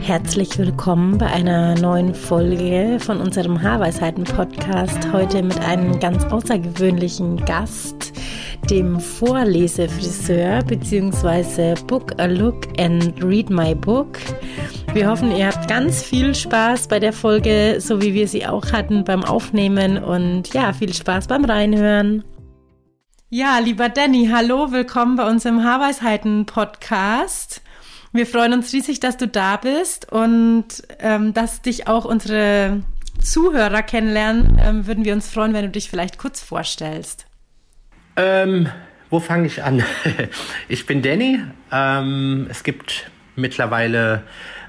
[0.00, 5.12] Herzlich willkommen bei einer neuen Folge von unserem Haarweisheiten-Podcast.
[5.12, 8.12] Heute mit einem ganz außergewöhnlichen Gast,
[8.70, 11.74] dem Vorlesefriseur bzw.
[11.86, 14.18] Book a Look and Read My Book.
[14.94, 18.72] Wir hoffen, ihr habt ganz viel Spaß bei der Folge, so wie wir sie auch
[18.72, 22.24] hatten beim Aufnehmen und ja, viel Spaß beim Reinhören.
[23.28, 27.60] Ja, lieber Danny, hallo, willkommen bei uns im Haarweisheiten-Podcast.
[28.12, 30.66] Wir freuen uns riesig, dass du da bist und
[30.98, 32.82] ähm, dass dich auch unsere
[33.20, 34.58] Zuhörer kennenlernen.
[34.62, 37.26] Ähm, würden wir uns freuen, wenn du dich vielleicht kurz vorstellst.
[38.16, 38.68] Ähm,
[39.10, 39.82] wo fange ich an?
[40.68, 41.40] ich bin Danny.
[41.70, 44.22] Ähm, es gibt mittlerweile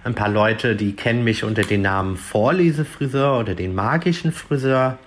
[0.04, 4.98] ein paar Leute, die kennen mich unter dem Namen Vorlesefriseur oder den magischen Friseur.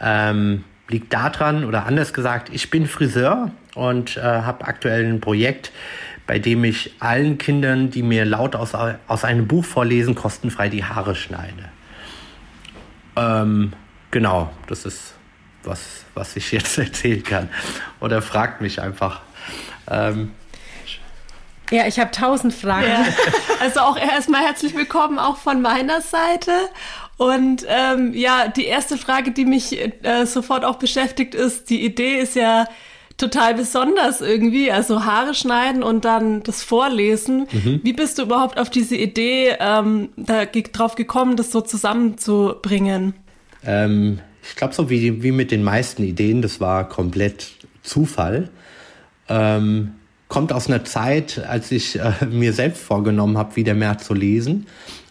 [0.00, 5.72] Ähm, liegt daran, oder anders gesagt, ich bin Friseur und äh, habe aktuell ein Projekt,
[6.30, 8.70] bei dem ich allen Kindern, die mir laut aus,
[9.08, 11.70] aus einem Buch vorlesen, kostenfrei die Haare schneide.
[13.16, 13.72] Ähm,
[14.12, 15.14] genau, das ist
[15.64, 17.48] was, was ich jetzt erzählen kann.
[17.98, 19.22] Oder fragt mich einfach.
[19.90, 20.30] Ähm,
[21.72, 22.86] ja, ich habe tausend Fragen.
[22.86, 23.04] Ja.
[23.60, 26.52] Also auch erstmal herzlich willkommen auch von meiner Seite.
[27.16, 32.20] Und ähm, ja, die erste Frage, die mich äh, sofort auch beschäftigt, ist, die Idee
[32.20, 32.68] ist ja
[33.20, 34.72] total besonders irgendwie.
[34.72, 37.46] Also Haare schneiden und dann das Vorlesen.
[37.52, 37.80] Mhm.
[37.82, 43.14] Wie bist du überhaupt auf diese Idee ähm, da drauf gekommen, das so zusammenzubringen?
[43.64, 48.50] Ähm, ich glaube, so wie, wie mit den meisten Ideen, das war komplett Zufall.
[49.28, 49.92] Ähm,
[50.28, 54.66] kommt aus einer Zeit, als ich äh, mir selbst vorgenommen habe, wieder mehr zu lesen,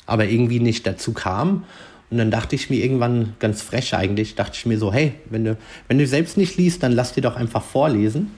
[0.05, 1.65] aber irgendwie nicht dazu kam.
[2.11, 5.45] Und dann dachte ich mir irgendwann ganz frech eigentlich, dachte ich mir so, hey, wenn
[5.45, 8.31] du, wenn du selbst nicht liest, dann lass dir doch einfach vorlesen.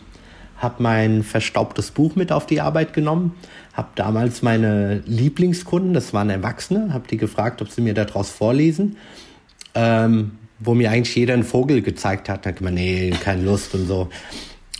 [0.58, 3.34] Hab mein verstaubtes Buch mit auf die Arbeit genommen,
[3.74, 8.98] hab damals meine Lieblingskunden, das waren Erwachsene, hab die gefragt, ob sie mir daraus vorlesen.
[9.74, 13.74] Ähm, wo mir eigentlich jeder einen Vogel gezeigt hat, da hat man, nee, keine Lust
[13.74, 14.10] und so.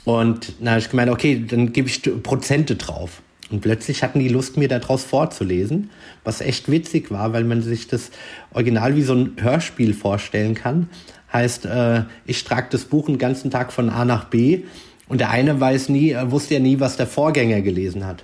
[0.04, 3.22] Und dann habe ich gemeint, okay, dann gebe ich Prozente drauf.
[3.52, 5.90] Und plötzlich hatten die Lust, mir daraus vorzulesen,
[6.24, 8.12] was echt witzig war, weil man sich das
[8.54, 10.90] Original wie so ein Hörspiel vorstellen kann.
[11.34, 14.64] Heißt, äh, ich trage das Buch den ganzen Tag von A nach B
[15.08, 18.24] und der eine weiß nie, äh, wusste ja nie, was der Vorgänger gelesen hat.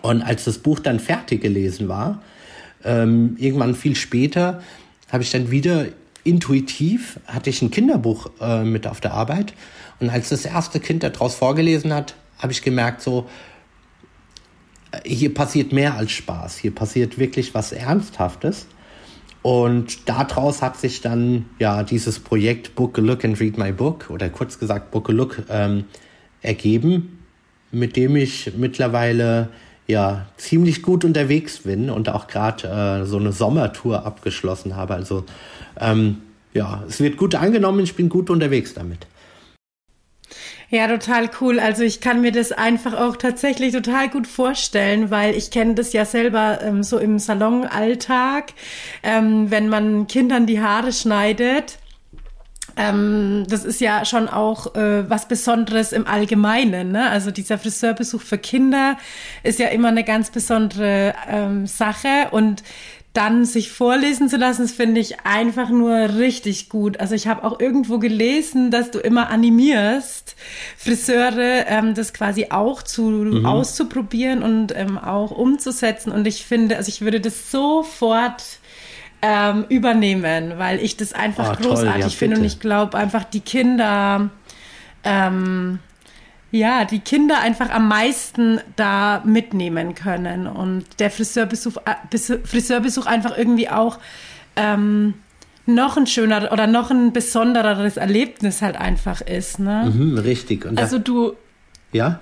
[0.00, 2.22] Und als das Buch dann fertig gelesen war,
[2.84, 4.62] ähm, irgendwann viel später,
[5.10, 5.86] habe ich dann wieder
[6.24, 9.54] intuitiv, hatte ich ein Kinderbuch äh, mit auf der Arbeit.
[10.00, 13.28] Und als das erste Kind daraus vorgelesen hat, habe ich gemerkt, so,
[15.04, 18.66] hier passiert mehr als Spaß, hier passiert wirklich was Ernsthaftes.
[19.42, 24.08] Und daraus hat sich dann ja dieses Projekt Book a Look and Read My Book
[24.10, 25.84] oder kurz gesagt Book a Look ähm,
[26.42, 27.24] ergeben,
[27.72, 29.48] mit dem ich mittlerweile
[29.88, 34.94] ja ziemlich gut unterwegs bin und auch gerade äh, so eine Sommertour abgeschlossen habe.
[34.94, 35.24] Also
[35.80, 36.18] ähm,
[36.54, 39.06] ja, es wird gut angenommen, ich bin gut unterwegs damit.
[40.72, 41.60] Ja, total cool.
[41.60, 45.92] Also ich kann mir das einfach auch tatsächlich total gut vorstellen, weil ich kenne das
[45.92, 48.54] ja selber ähm, so im Salonalltag,
[49.02, 51.76] ähm, wenn man Kindern die Haare schneidet.
[52.78, 56.92] Ähm, das ist ja schon auch äh, was Besonderes im Allgemeinen.
[56.92, 57.10] Ne?
[57.10, 58.96] Also dieser Friseurbesuch für Kinder
[59.42, 62.62] ist ja immer eine ganz besondere ähm, Sache und
[63.12, 66.98] dann sich vorlesen zu lassen, das finde ich einfach nur richtig gut.
[66.98, 70.34] Also ich habe auch irgendwo gelesen, dass du immer animierst,
[70.78, 73.44] Friseure ähm, das quasi auch zu mhm.
[73.44, 76.10] auszuprobieren und ähm, auch umzusetzen.
[76.10, 78.42] Und ich finde, also ich würde das sofort
[79.20, 83.40] ähm, übernehmen, weil ich das einfach oh, großartig ja, finde und ich glaube einfach die
[83.40, 84.30] Kinder
[85.04, 85.80] ähm,
[86.52, 93.36] ja, die Kinder einfach am meisten da mitnehmen können und der Friseurbesuch, äh, Friseurbesuch einfach
[93.36, 93.98] irgendwie auch
[94.54, 95.14] ähm,
[95.64, 99.60] noch ein schöner oder noch ein besondereres Erlebnis halt einfach ist.
[99.60, 99.90] Ne?
[99.94, 100.66] Mhm, richtig.
[100.66, 101.32] Und also du.
[101.90, 102.20] Ja?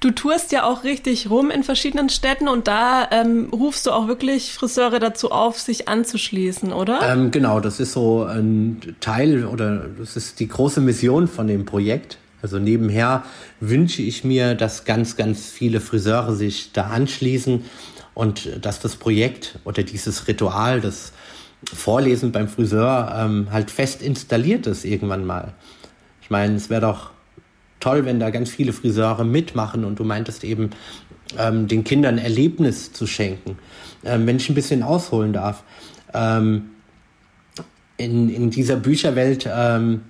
[0.00, 4.08] Du tourst ja auch richtig rum in verschiedenen Städten und da ähm, rufst du auch
[4.08, 7.00] wirklich Friseure dazu auf, sich anzuschließen, oder?
[7.02, 11.66] Ähm, genau, das ist so ein Teil oder das ist die große Mission von dem
[11.66, 12.18] Projekt.
[12.42, 13.24] Also nebenher
[13.60, 17.64] wünsche ich mir, dass ganz, ganz viele Friseure sich da anschließen
[18.14, 21.12] und dass das Projekt oder dieses Ritual, das
[21.64, 25.54] Vorlesen beim Friseur ähm, halt fest installiert ist irgendwann mal.
[26.20, 27.10] Ich meine, es wäre doch
[27.78, 30.70] toll, wenn da ganz viele Friseure mitmachen und du meintest eben,
[31.38, 33.58] ähm, den Kindern Erlebnis zu schenken.
[34.04, 35.62] Ähm, wenn ich ein bisschen ausholen darf.
[36.12, 36.70] Ähm,
[37.96, 40.02] in, in dieser Bücherwelt ähm,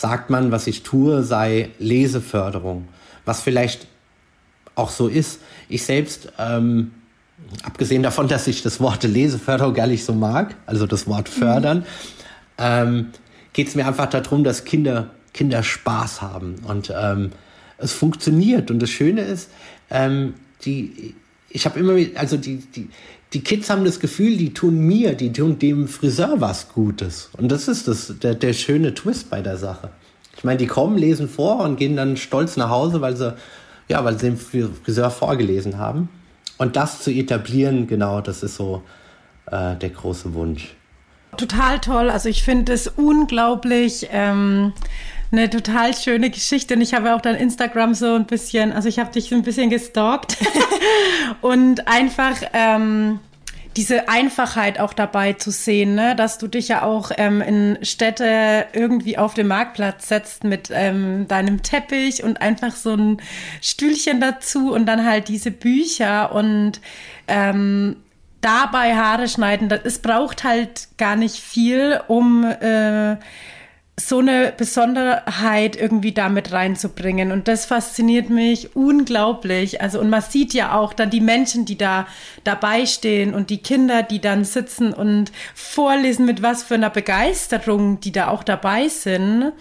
[0.00, 2.88] sagt man, was ich tue, sei Leseförderung.
[3.26, 3.86] Was vielleicht
[4.74, 5.40] auch so ist.
[5.68, 6.92] Ich selbst, ähm,
[7.64, 11.80] abgesehen davon, dass ich das Wort Leseförderung gar nicht so mag, also das Wort fördern,
[11.80, 11.84] mhm.
[12.56, 13.06] ähm,
[13.52, 16.54] geht es mir einfach darum, dass Kinder, Kinder Spaß haben.
[16.66, 17.32] Und ähm,
[17.76, 18.70] es funktioniert.
[18.70, 19.50] Und das Schöne ist,
[19.90, 20.32] ähm,
[20.64, 21.14] die,
[21.50, 22.88] ich habe immer, also die, die,
[23.32, 27.30] die Kids haben das Gefühl, die tun mir, die tun dem Friseur was Gutes.
[27.36, 29.90] Und das ist das, der, der schöne Twist bei der Sache.
[30.36, 33.34] Ich meine, die kommen, lesen vor und gehen dann stolz nach Hause, weil sie,
[33.88, 36.08] ja, weil sie dem Friseur vorgelesen haben.
[36.58, 38.82] Und das zu etablieren, genau, das ist so
[39.46, 40.74] äh, der große Wunsch.
[41.36, 42.10] Total toll.
[42.10, 44.08] Also ich finde es unglaublich.
[44.10, 44.72] Ähm
[45.32, 46.74] eine total schöne Geschichte.
[46.74, 49.42] Und ich habe auch dein Instagram so ein bisschen, also ich habe dich so ein
[49.42, 50.36] bisschen gestalkt
[51.40, 53.20] und einfach ähm,
[53.76, 56.16] diese Einfachheit auch dabei zu sehen, ne?
[56.16, 61.28] dass du dich ja auch ähm, in Städte irgendwie auf den Marktplatz setzt mit ähm,
[61.28, 63.22] deinem Teppich und einfach so ein
[63.60, 66.80] Stühlchen dazu und dann halt diese Bücher und
[67.28, 67.96] ähm,
[68.40, 69.70] dabei Haare schneiden.
[69.84, 73.16] Es braucht halt gar nicht viel, um äh,
[74.08, 77.32] so eine Besonderheit irgendwie damit reinzubringen.
[77.32, 79.80] Und das fasziniert mich unglaublich.
[79.80, 82.06] Also, und man sieht ja auch dann die Menschen, die da
[82.44, 88.00] dabei stehen und die Kinder, die dann sitzen und vorlesen, mit was für einer Begeisterung
[88.00, 89.52] die da auch dabei sind.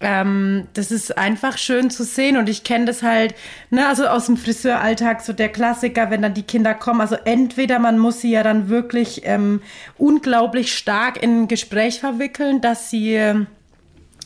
[0.00, 3.34] Ähm, das ist einfach schön zu sehen und ich kenne das halt,
[3.70, 7.00] ne, also aus dem Friseuralltag, so der Klassiker, wenn dann die Kinder kommen.
[7.00, 9.60] Also entweder man muss sie ja dann wirklich ähm,
[9.96, 13.18] unglaublich stark in ein Gespräch verwickeln, dass sie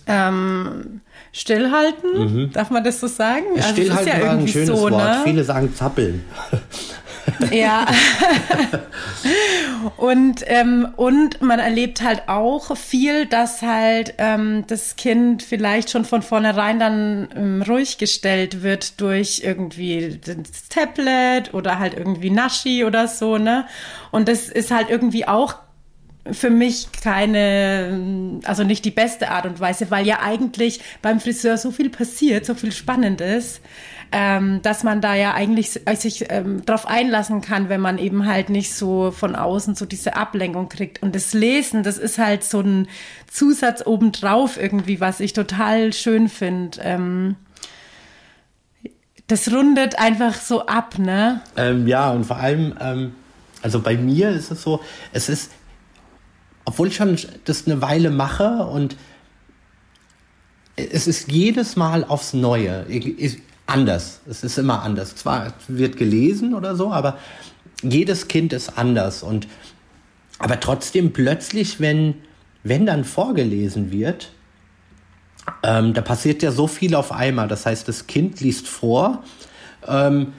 [0.07, 1.01] ähm,
[1.33, 2.11] stillhalten.
[2.19, 2.53] Mhm.
[2.53, 3.45] Darf man das so sagen?
[3.57, 4.93] Ja, also stillhalten ist ja war ein schönes so, Wort.
[4.93, 5.21] Ne?
[5.25, 6.25] Viele sagen zappeln.
[7.51, 7.87] Ja.
[9.97, 16.05] und, ähm, und man erlebt halt auch viel, dass halt ähm, das Kind vielleicht schon
[16.05, 22.85] von vornherein dann ähm, ruhig gestellt wird durch irgendwie das Tablet oder halt irgendwie Naschi
[22.85, 23.67] oder so, ne?
[24.11, 25.57] Und das ist halt irgendwie auch
[26.31, 31.59] für mich keine, also nicht die beste Art und Weise, weil ja eigentlich beim Friseur
[31.59, 33.61] so viel passiert, so viel Spannendes,
[34.13, 38.51] ähm, dass man da ja eigentlich sich ähm, drauf einlassen kann, wenn man eben halt
[38.51, 41.03] nicht so von außen so diese Ablenkung kriegt.
[41.03, 42.89] Und das Lesen, das ist halt so ein
[43.31, 46.79] Zusatz obendrauf irgendwie, was ich total schön finde.
[46.83, 47.37] Ähm,
[49.27, 51.41] das rundet einfach so ab, ne?
[51.57, 53.15] Ähm, ja, und vor allem, ähm,
[53.63, 54.81] also bei mir ist es so,
[55.13, 55.51] es ist
[56.65, 58.97] obwohl ich schon das eine Weile mache und
[60.77, 62.87] es ist jedes Mal aufs Neue
[63.73, 64.21] anders.
[64.29, 65.17] Es ist immer anders.
[65.17, 67.19] Zwar wird gelesen oder so, aber
[67.83, 69.49] jedes Kind ist anders und
[70.39, 72.15] aber trotzdem plötzlich, wenn
[72.65, 74.31] wenn dann vorgelesen wird,
[75.63, 77.49] ähm, da passiert ja so viel auf einmal.
[77.49, 79.25] Das heißt, das Kind liest vor
[79.87, 80.33] ähm,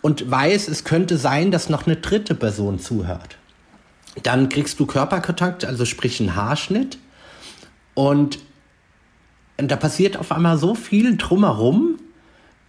[0.00, 3.36] und weiß, es könnte sein, dass noch eine dritte Person zuhört.
[4.22, 6.98] Dann kriegst du Körperkontakt, also sprich einen Haarschnitt.
[7.92, 8.38] Und
[9.58, 11.98] da passiert auf einmal so viel drumherum,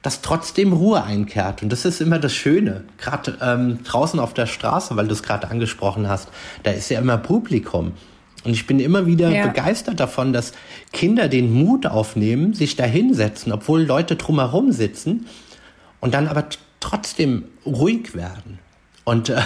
[0.08, 1.64] dass trotzdem Ruhe einkehrt.
[1.64, 2.86] Und das ist immer das Schöne.
[2.98, 6.30] Gerade ähm, draußen auf der Straße, weil du es gerade angesprochen hast,
[6.64, 7.92] da ist ja immer Publikum.
[8.46, 9.48] Und ich bin immer wieder ja.
[9.48, 10.54] begeistert davon, dass
[10.94, 15.26] Kinder den Mut aufnehmen, sich da hinsetzen, obwohl Leute drumherum sitzen
[16.00, 16.46] und dann aber
[16.80, 18.60] trotzdem ruhig werden.
[19.04, 19.42] Und, äh,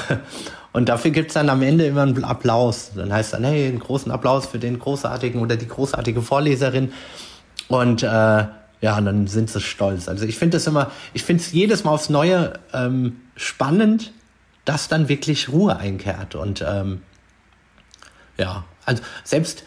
[0.74, 2.92] und dafür gibt's dann am Ende immer einen Applaus.
[2.96, 6.94] Dann heißt dann, hey, einen großen Applaus für den großartigen oder die großartige Vorleserin.
[7.68, 8.44] Und äh,
[8.82, 10.08] ja, und dann sind sie stolz.
[10.08, 14.12] Also ich finde das immer, ich finde es jedes Mal aufs Neue ähm, spannend,
[14.66, 16.36] dass dann wirklich Ruhe einkehrt.
[16.36, 17.02] Und ähm,
[18.38, 19.64] ja, also selbst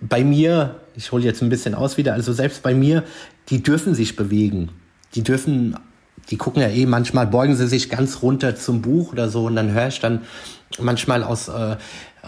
[0.00, 3.04] bei mir, ich hole jetzt ein bisschen aus wieder, also selbst bei mir,
[3.48, 4.70] die dürfen sich bewegen.
[5.14, 5.76] Die dürfen
[6.30, 9.56] die gucken ja eh, manchmal beugen sie sich ganz runter zum Buch oder so und
[9.56, 10.22] dann höre ich dann
[10.78, 11.76] manchmal aus äh,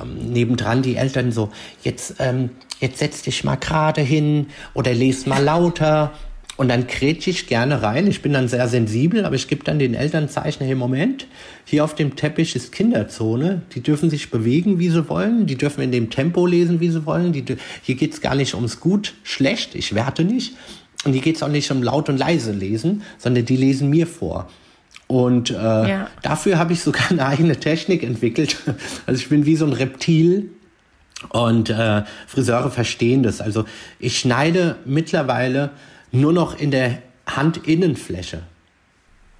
[0.00, 1.50] ähm, nebendran die Eltern so,
[1.82, 2.50] jetzt, ähm,
[2.80, 6.12] jetzt setz dich mal gerade hin oder les mal lauter.
[6.56, 8.06] Und dann kretsch ich gerne rein.
[8.06, 11.26] Ich bin dann sehr sensibel, aber ich gebe dann den Eltern Zeichen, hey Moment,
[11.66, 13.60] hier auf dem Teppich ist Kinderzone.
[13.74, 15.46] Die dürfen sich bewegen, wie sie wollen.
[15.46, 17.32] Die dürfen in dem Tempo lesen, wie sie wollen.
[17.32, 17.44] Die,
[17.82, 19.74] hier geht's gar nicht ums Gut, schlecht.
[19.74, 20.54] Ich werte nicht.
[21.04, 24.06] Und hier geht es auch nicht um laut und leise lesen, sondern die lesen mir
[24.06, 24.48] vor.
[25.08, 26.10] Und äh, ja.
[26.22, 28.56] dafür habe ich sogar eine eigene Technik entwickelt.
[29.06, 30.50] Also ich bin wie so ein Reptil
[31.28, 33.40] und äh, Friseure verstehen das.
[33.40, 33.64] Also
[33.98, 35.70] ich schneide mittlerweile
[36.12, 38.42] nur noch in der Handinnenfläche.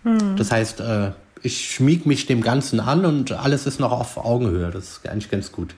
[0.04, 0.36] Hm.
[0.36, 1.10] Das heißt, äh,
[1.42, 4.70] ich schmieg mich dem Ganzen an und alles ist noch auf Augenhöhe.
[4.70, 5.74] Das ist eigentlich ganz gut.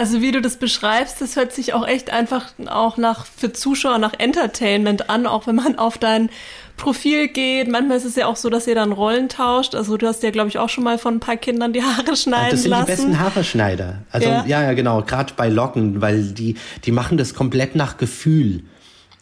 [0.00, 3.98] Also wie du das beschreibst, das hört sich auch echt einfach auch nach für Zuschauer
[3.98, 6.30] nach Entertainment an, auch wenn man auf dein
[6.78, 7.68] Profil geht.
[7.68, 9.74] Manchmal ist es ja auch so, dass ihr dann Rollen tauscht.
[9.74, 12.16] Also du hast ja, glaube ich, auch schon mal von ein paar Kindern die Haare
[12.16, 12.50] schneiden lassen.
[12.50, 12.86] Das sind lassen.
[12.86, 13.98] die besten Haareschneider.
[14.10, 15.02] Also ja, ja, ja genau.
[15.02, 16.54] Gerade bei Locken, weil die
[16.86, 18.62] die machen das komplett nach Gefühl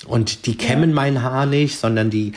[0.06, 0.94] und die kämmen ja.
[0.94, 2.34] mein Haar nicht, sondern die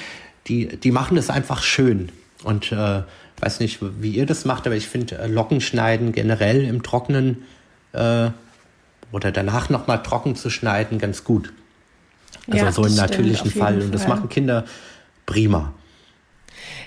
[0.48, 2.10] die die machen das einfach schön
[2.43, 3.03] und äh,
[3.39, 7.43] weiß nicht, wie ihr das macht, aber ich finde äh, Lockenschneiden generell im Trocknen
[7.93, 8.29] äh,
[9.12, 11.53] oder danach nochmal trocken zu schneiden ganz gut.
[12.50, 13.81] Also ja, so im natürlichen Fall.
[13.81, 14.65] Und das machen Kinder
[15.25, 15.74] prima.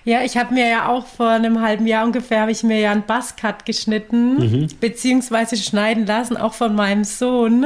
[0.05, 2.93] Ja, ich habe mir ja auch vor einem halben Jahr ungefähr, habe ich mir ja
[2.93, 4.69] einen Buzzcut geschnitten, mhm.
[4.79, 7.65] beziehungsweise schneiden lassen, auch von meinem Sohn.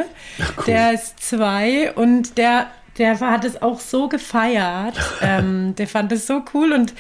[0.57, 0.65] Cool.
[0.67, 4.95] Der ist zwei und der, der hat es auch so gefeiert.
[5.23, 6.95] ähm, der fand es so cool und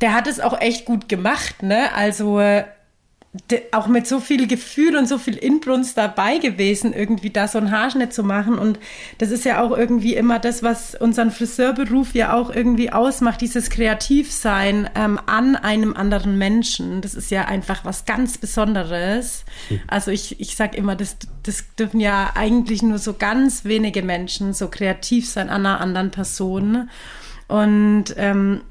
[0.00, 1.92] der hat es auch echt gut gemacht, ne?
[1.94, 2.40] Also
[3.72, 7.70] auch mit so viel Gefühl und so viel Inbrunst dabei gewesen, irgendwie da so einen
[7.70, 8.58] Haarschnitt zu machen.
[8.58, 8.78] Und
[9.18, 13.68] das ist ja auch irgendwie immer das, was unseren Friseurberuf ja auch irgendwie ausmacht, dieses
[13.68, 17.02] Kreativsein ähm, an einem anderen Menschen.
[17.02, 19.44] Das ist ja einfach was ganz Besonderes.
[19.68, 19.80] Hm.
[19.86, 24.54] Also ich, ich sag immer, das, das dürfen ja eigentlich nur so ganz wenige Menschen
[24.54, 26.88] so kreativ sein an einer anderen Person.
[27.46, 28.62] Und ähm,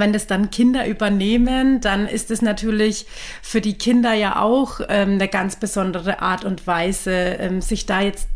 [0.00, 3.06] wenn das dann Kinder übernehmen, dann ist es natürlich
[3.42, 8.00] für die Kinder ja auch ähm, eine ganz besondere Art und Weise, ähm, sich da
[8.00, 8.28] jetzt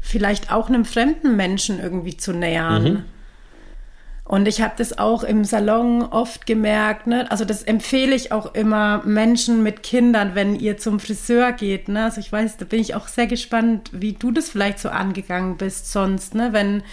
[0.00, 2.82] vielleicht auch einem fremden Menschen irgendwie zu nähern.
[2.82, 3.04] Mhm.
[4.30, 7.28] Und ich habe das auch im Salon oft gemerkt, ne?
[7.32, 12.04] Also das empfehle ich auch immer Menschen mit Kindern, wenn ihr zum Friseur geht, ne?
[12.04, 15.56] Also ich weiß, da bin ich auch sehr gespannt, wie du das vielleicht so angegangen
[15.56, 16.52] bist sonst, ne?
[16.52, 16.84] Wenn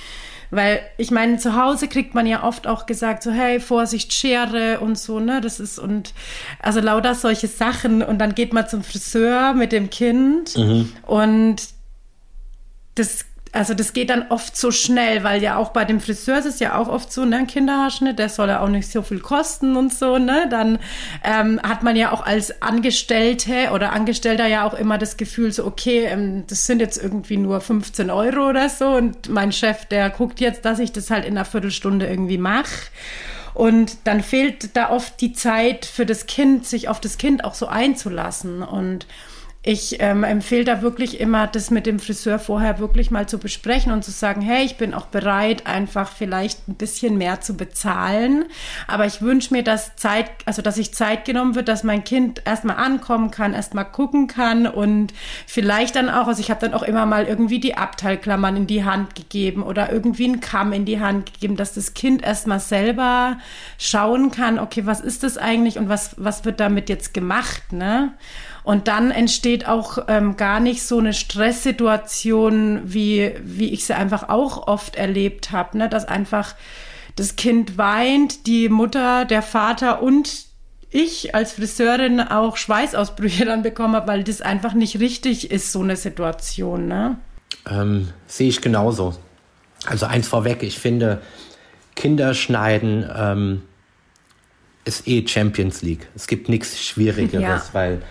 [0.50, 4.80] weil ich meine, zu Hause kriegt man ja oft auch gesagt, so, hey, Vorsicht, Schere
[4.80, 5.42] und so, ne?
[5.42, 6.14] Das ist und
[6.60, 8.02] also lauter solche Sachen.
[8.02, 10.94] Und dann geht man zum Friseur mit dem Kind mhm.
[11.04, 11.58] und
[12.96, 13.26] das
[13.58, 16.60] also das geht dann oft so schnell, weil ja auch bei dem Friseur ist es
[16.60, 19.76] ja auch oft so, ne, ein Kinderhaarschnitt, der soll ja auch nicht so viel kosten
[19.76, 20.48] und so, ne?
[20.50, 20.78] Dann
[21.24, 25.66] ähm, hat man ja auch als Angestellte oder Angestellter ja auch immer das Gefühl, so,
[25.66, 30.12] okay, ähm, das sind jetzt irgendwie nur 15 Euro oder so und mein Chef, der
[30.12, 32.92] guckt jetzt, dass ich das halt in einer Viertelstunde irgendwie mache.
[33.56, 37.56] Und dann fehlt da oft die Zeit für das Kind, sich auf das Kind auch
[37.56, 39.08] so einzulassen und
[39.68, 43.92] ich ähm, empfehle da wirklich immer, das mit dem Friseur vorher wirklich mal zu besprechen
[43.92, 48.46] und zu sagen, hey, ich bin auch bereit, einfach vielleicht ein bisschen mehr zu bezahlen.
[48.88, 52.44] Aber ich wünsche mir, dass Zeit, also dass ich Zeit genommen wird, dass mein Kind
[52.46, 55.14] erstmal ankommen kann, erstmal gucken kann und
[55.46, 58.86] vielleicht dann auch, also ich habe dann auch immer mal irgendwie die Abteilklammern in die
[58.86, 63.38] Hand gegeben oder irgendwie einen Kamm in die Hand gegeben, dass das Kind erstmal selber
[63.78, 68.14] schauen kann, okay, was ist das eigentlich und was, was wird damit jetzt gemacht, ne?
[68.68, 74.28] Und dann entsteht auch ähm, gar nicht so eine Stresssituation, wie, wie ich sie einfach
[74.28, 75.88] auch oft erlebt habe, ne?
[75.88, 76.54] dass einfach
[77.16, 80.48] das Kind weint, die Mutter, der Vater und
[80.90, 85.82] ich als Friseurin auch Schweißausbrüche dann bekommen habe, weil das einfach nicht richtig ist, so
[85.82, 86.90] eine Situation.
[86.90, 87.18] Ne?
[87.70, 89.16] Ähm, sehe ich genauso.
[89.86, 91.22] Also eins vorweg, ich finde,
[91.96, 93.62] Kinderschneiden ähm,
[94.84, 96.10] ist eh Champions League.
[96.16, 97.64] Es gibt nichts Schwierigeres, ja.
[97.72, 98.02] weil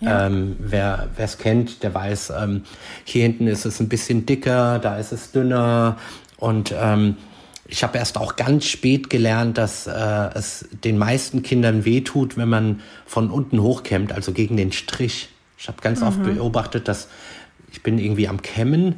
[0.00, 0.26] ja.
[0.26, 2.62] Ähm, wer es kennt, der weiß, ähm,
[3.04, 5.96] hier hinten ist es ein bisschen dicker, da ist es dünner
[6.36, 7.16] und ähm,
[7.66, 12.48] ich habe erst auch ganz spät gelernt, dass äh, es den meisten Kindern wehtut, wenn
[12.48, 15.28] man von unten hochkämmt, also gegen den Strich.
[15.56, 16.06] Ich habe ganz mhm.
[16.06, 17.08] oft beobachtet, dass
[17.70, 18.96] ich bin irgendwie am Kämmen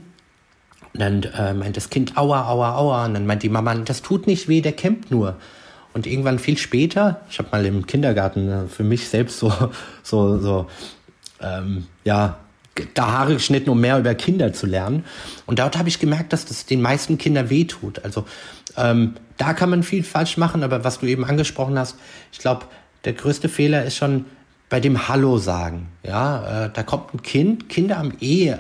[0.95, 3.05] und dann äh, meint das Kind, aua, aua, aua.
[3.07, 5.37] Und dann meint die Mama, das tut nicht weh, der kämmt nur.
[5.95, 9.53] Und irgendwann viel später, ich habe mal im Kindergarten äh, für mich selbst so,
[10.03, 10.67] so, so,
[11.41, 12.39] ähm, ja,
[12.95, 15.05] da Haare geschnitten, um mehr über Kinder zu lernen.
[15.47, 18.03] Und dort habe ich gemerkt, dass das den meisten Kindern wehtut.
[18.05, 18.25] Also
[18.77, 21.97] ähm, da kann man viel falsch machen, aber was du eben angesprochen hast,
[22.33, 22.67] ich glaube,
[23.05, 24.25] der größte Fehler ist schon
[24.71, 25.89] bei dem Hallo sagen.
[26.03, 28.55] Ja, äh, da kommt ein Kind, Kinder haben eh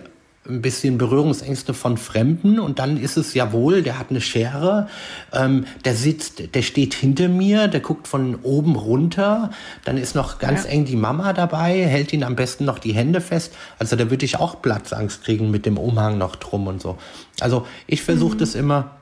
[0.49, 4.89] ein bisschen Berührungsängste von Fremden und dann ist es ja wohl, der hat eine Schere,
[5.33, 9.51] ähm, der sitzt, der steht hinter mir, der guckt von oben runter,
[9.85, 10.71] dann ist noch ganz ja.
[10.71, 13.55] eng die Mama dabei, hält ihn am besten noch die Hände fest.
[13.79, 16.99] Also da würde ich auch Platzangst kriegen mit dem Umhang noch drum und so.
[17.39, 18.39] Also ich versuche mhm.
[18.39, 18.97] das immer,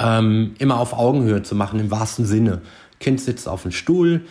[0.00, 2.62] ähm, immer auf Augenhöhe zu machen, im wahrsten Sinne
[3.00, 4.26] Kind sitzt auf dem Stuhl,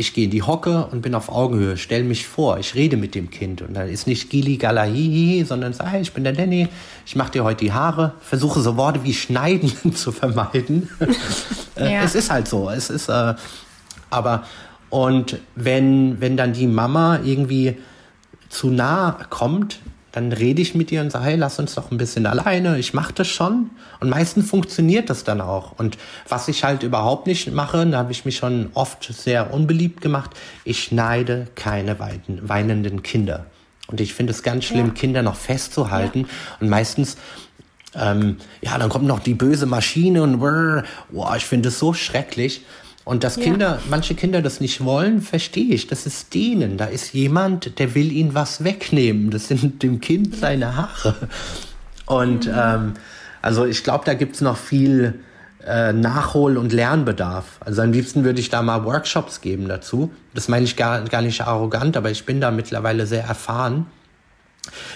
[0.00, 3.14] ich gehe in die Hocke und bin auf Augenhöhe, stell mich vor, ich rede mit
[3.14, 3.60] dem Kind.
[3.60, 6.68] Und dann ist nicht Gili Galahihi, sondern hey, ich bin der Danny,
[7.04, 10.88] ich mache dir heute die Haare, versuche so Worte wie schneiden zu vermeiden.
[11.76, 12.02] Äh, ja.
[12.02, 13.34] Es ist halt so, es ist, äh,
[14.08, 14.44] aber
[14.88, 17.76] und wenn, wenn dann die Mama irgendwie
[18.48, 19.80] zu nah kommt,
[20.12, 22.94] dann rede ich mit ihr und sage, hey, lass uns doch ein bisschen alleine, ich
[22.94, 23.70] mache das schon.
[24.00, 25.78] Und meistens funktioniert das dann auch.
[25.78, 25.98] Und
[26.28, 30.30] was ich halt überhaupt nicht mache, da habe ich mich schon oft sehr unbeliebt gemacht,
[30.64, 33.46] ich schneide keine weinenden Kinder.
[33.86, 34.92] Und ich finde es ganz schlimm, ja.
[34.92, 36.20] Kinder noch festzuhalten.
[36.20, 36.26] Ja.
[36.60, 37.16] Und meistens,
[37.94, 42.64] ähm, ja, dann kommt noch die böse Maschine und boah, ich finde es so schrecklich.
[43.10, 43.78] Und dass Kinder, ja.
[43.90, 45.88] manche Kinder das nicht wollen, verstehe ich.
[45.88, 46.76] Das ist denen.
[46.76, 49.30] Da ist jemand, der will ihnen was wegnehmen.
[49.32, 51.16] Das sind dem Kind seine Haare.
[52.06, 52.54] Und mhm.
[52.56, 52.94] ähm,
[53.42, 55.24] also ich glaube, da gibt's noch viel
[55.66, 57.58] äh, Nachhol- und Lernbedarf.
[57.58, 60.12] Also am liebsten würde ich da mal Workshops geben dazu.
[60.32, 63.86] Das meine ich gar, gar nicht arrogant, aber ich bin da mittlerweile sehr erfahren.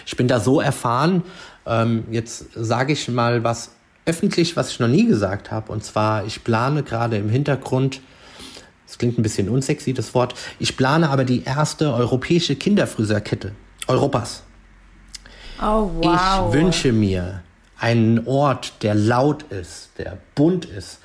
[0.06, 1.25] Ich bin da so erfahren,
[1.66, 3.73] ähm, jetzt sage ich mal was
[4.06, 5.73] öffentlich, was ich noch nie gesagt habe.
[5.73, 8.00] Und zwar, ich plane gerade im Hintergrund,
[8.87, 13.52] das klingt ein bisschen unsexy, das Wort, ich plane aber die erste europäische Kinderfriseurkette
[13.87, 14.42] Europas.
[15.61, 16.54] Oh, wow.
[16.54, 17.42] Ich wünsche mir
[17.78, 21.00] einen Ort, der laut ist, der bunt ist,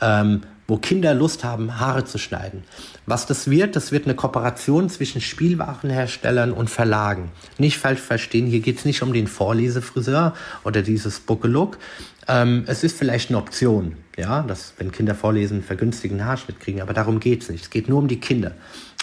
[0.00, 2.64] ähm, wo Kinder Lust haben, Haare zu schneiden.
[3.06, 7.30] Was das wird, das wird eine Kooperation zwischen Spielwarenherstellern und Verlagen.
[7.58, 10.34] Nicht falsch verstehen, hier geht es nicht um den Vorlesefriseur
[10.64, 11.78] oder dieses Buckelook,
[12.28, 16.92] ähm, es ist vielleicht eine Option, ja, dass wenn Kinder vorlesen, vergünstigen Haarschnitt kriegen, aber
[16.92, 17.64] darum geht es nicht.
[17.64, 18.52] Es geht nur um die Kinder.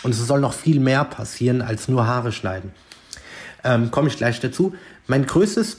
[0.04, 2.72] Und es soll noch viel mehr passieren als nur Haare schneiden.
[3.64, 4.76] Ähm, Komme ich gleich dazu.
[5.08, 5.78] Mein größtes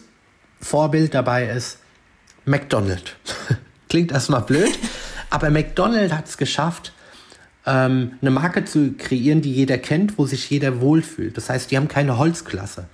[0.60, 1.78] Vorbild dabei ist
[2.46, 3.12] McDonald's.
[3.88, 4.78] Klingt erstmal blöd,
[5.28, 6.92] aber McDonald's hat es geschafft,
[7.66, 11.36] ähm, eine Marke zu kreieren, die jeder kennt, wo sich jeder wohlfühlt.
[11.36, 12.86] Das heißt, die haben keine Holzklasse.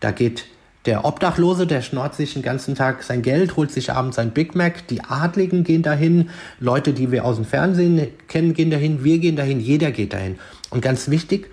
[0.00, 0.44] Da geht
[0.86, 4.54] der Obdachlose, der schnort sich den ganzen Tag sein Geld, holt sich abends sein Big
[4.54, 4.86] Mac.
[4.88, 6.30] Die Adligen gehen dahin.
[6.60, 9.04] Leute, die wir aus dem Fernsehen kennen, gehen dahin.
[9.04, 9.60] Wir gehen dahin.
[9.60, 10.38] Jeder geht dahin.
[10.70, 11.50] Und ganz wichtig,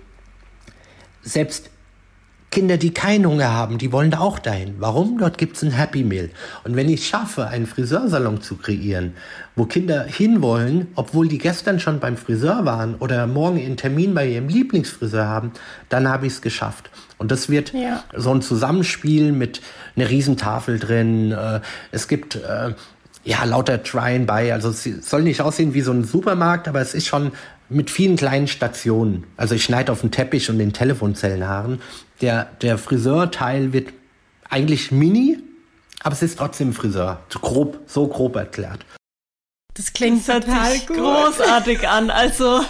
[1.22, 1.70] selbst
[2.56, 4.76] Kinder, die keinen Hunger haben, die wollen da auch dahin.
[4.78, 5.18] Warum?
[5.18, 6.30] Dort gibt's ein Happy Meal.
[6.64, 9.12] Und wenn ich schaffe, einen Friseursalon zu kreieren,
[9.56, 14.26] wo Kinder hinwollen, obwohl die gestern schon beim Friseur waren oder morgen einen Termin bei
[14.26, 15.52] ihrem Lieblingsfriseur haben,
[15.90, 16.88] dann habe ich es geschafft.
[17.18, 18.02] Und das wird ja.
[18.16, 19.60] so ein Zusammenspiel mit
[19.94, 21.32] einer Riesentafel drin.
[21.32, 21.60] Äh,
[21.92, 22.72] es gibt äh,
[23.22, 24.50] ja lauter Try and Buy.
[24.52, 27.32] Also es soll nicht aussehen wie so ein Supermarkt, aber es ist schon
[27.68, 29.24] mit vielen kleinen Stationen.
[29.36, 31.80] Also ich schneide auf den Teppich und den Telefonzellenhaaren.
[32.20, 33.92] Der, der Friseurteil wird
[34.48, 35.38] eigentlich mini,
[36.02, 37.20] aber es ist trotzdem Friseur.
[37.28, 38.84] So grob, so grob erklärt.
[39.76, 42.10] Das klingt das total großartig an.
[42.10, 42.62] Also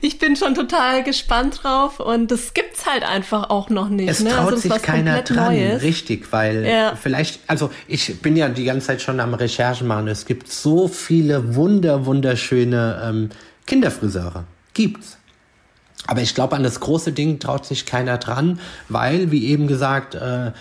[0.00, 4.08] ich bin schon total gespannt drauf und das gibt's halt einfach auch noch nicht.
[4.08, 4.30] Es ne?
[4.30, 5.82] traut also, sich keiner dran, Neues.
[5.82, 6.96] richtig, weil ja.
[6.96, 10.08] vielleicht, also ich bin ja die ganze Zeit schon am Recherchen machen.
[10.08, 13.30] Es gibt so viele wunder wunderschöne ähm,
[13.66, 14.44] Kinderfriseure.
[14.74, 15.18] Gibt's.
[16.06, 20.14] Aber ich glaube, an das große Ding traut sich keiner dran, weil, wie eben gesagt,
[20.14, 20.52] äh,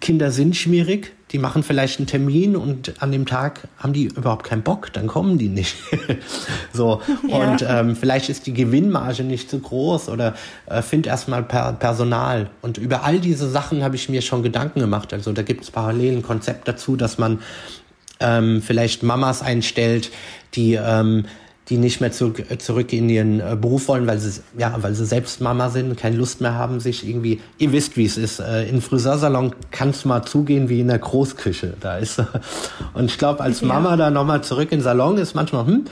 [0.00, 4.44] Kinder sind schmierig, die machen vielleicht einen Termin und an dem Tag haben die überhaupt
[4.44, 5.76] keinen Bock, dann kommen die nicht.
[6.72, 7.36] so ja.
[7.36, 10.34] und ähm, vielleicht ist die Gewinnmarge nicht zu groß oder
[10.66, 14.80] äh, find erstmal per Personal und über all diese Sachen habe ich mir schon Gedanken
[14.80, 15.12] gemacht.
[15.12, 17.40] Also da gibt es parallel ein Konzept dazu, dass man
[18.20, 20.10] ähm, vielleicht Mamas einstellt,
[20.54, 21.24] die ähm,
[21.68, 25.06] die nicht mehr zurück, zurück in ihren äh, Beruf wollen, weil sie, ja, weil sie
[25.06, 28.68] selbst Mama sind, keine Lust mehr haben, sich irgendwie, ihr wisst, wie es ist, äh,
[28.68, 31.74] in Friseursalon kann es mal zugehen wie in der Großküche.
[31.80, 32.22] Da ist,
[32.94, 33.96] und ich glaube, als Mama ja.
[33.96, 35.84] da nochmal zurück in den Salon ist manchmal, hm,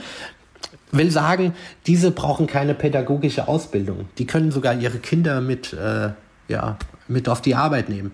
[0.91, 1.55] will sagen,
[1.87, 4.05] diese brauchen keine pädagogische Ausbildung.
[4.19, 6.09] Die können sogar ihre Kinder mit, äh,
[6.49, 8.11] ja, mit auf die Arbeit nehmen.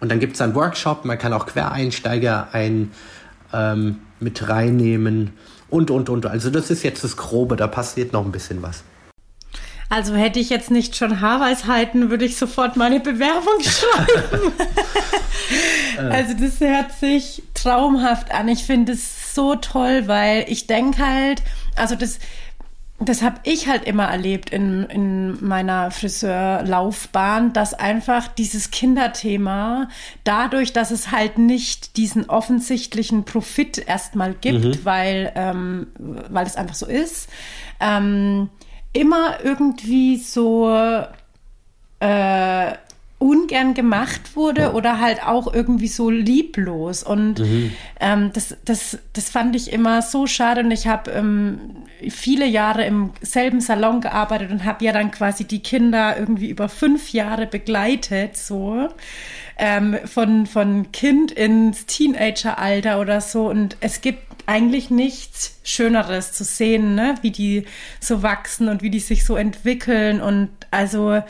[0.00, 2.90] Und dann gibt's einen Workshop, man kann auch Quereinsteiger ein,
[3.54, 5.30] ähm, mit reinnehmen
[5.70, 6.26] und, und, und.
[6.26, 8.82] Also das ist jetzt das Grobe, da passiert noch ein bisschen was.
[9.88, 14.52] Also hätte ich jetzt nicht schon Haarweisheiten, würde ich sofort meine Bewerbung schreiben.
[16.10, 18.46] also das hört sich traumhaft an.
[18.46, 21.42] Ich finde es so toll, weil ich denke halt,
[21.74, 22.20] also das
[23.08, 29.88] das habe ich halt immer erlebt in, in meiner Friseurlaufbahn, dass einfach dieses Kinderthema
[30.24, 34.84] dadurch, dass es halt nicht diesen offensichtlichen Profit erstmal gibt, mhm.
[34.84, 37.30] weil, ähm, weil es einfach so ist,
[37.80, 38.50] ähm,
[38.92, 40.70] immer irgendwie so
[42.00, 42.72] äh,
[43.20, 47.02] ungern gemacht wurde oder halt auch irgendwie so lieblos.
[47.02, 47.72] Und mhm.
[48.00, 50.62] ähm, das, das, das fand ich immer so schade.
[50.62, 51.60] Und ich habe ähm,
[52.08, 56.70] viele Jahre im selben Salon gearbeitet und habe ja dann quasi die Kinder irgendwie über
[56.70, 58.88] fünf Jahre begleitet, so
[59.58, 63.50] ähm, von, von Kind ins Teenageralter oder so.
[63.50, 67.16] Und es gibt eigentlich nichts Schöneres zu sehen, ne?
[67.20, 67.64] wie die
[68.00, 70.22] so wachsen und wie die sich so entwickeln.
[70.22, 71.22] Und also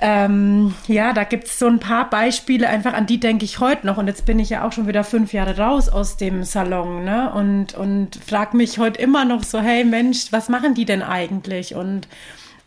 [0.00, 3.86] ähm, ja, da gibt es so ein paar Beispiele, einfach an die denke ich heute
[3.86, 3.98] noch.
[3.98, 7.32] Und jetzt bin ich ja auch schon wieder fünf Jahre raus aus dem Salon, ne?
[7.32, 11.74] Und, und frage mich heute immer noch so, hey Mensch, was machen die denn eigentlich?
[11.74, 12.06] Und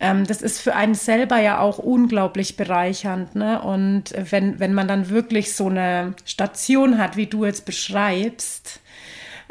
[0.02, 3.62] ähm, das ist für einen selber ja auch unglaublich bereichernd, ne?
[3.62, 8.82] Und wenn, wenn man dann wirklich so eine Station hat, wie du jetzt beschreibst,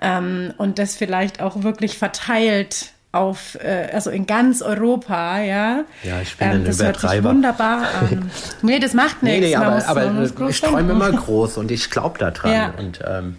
[0.02, 5.84] ähm, und das vielleicht auch wirklich verteilt auf, äh, also in ganz Europa, ja.
[6.02, 7.12] Ja, ich bin ähm, ein das Übertreiber.
[7.12, 8.30] Hört sich wunderbar an.
[8.62, 9.40] nee, das macht nichts.
[9.40, 12.52] Nee, nee, aber, aber ich träume immer groß und ich glaube da dran.
[12.52, 12.72] Ja.
[12.78, 13.36] Und, ähm,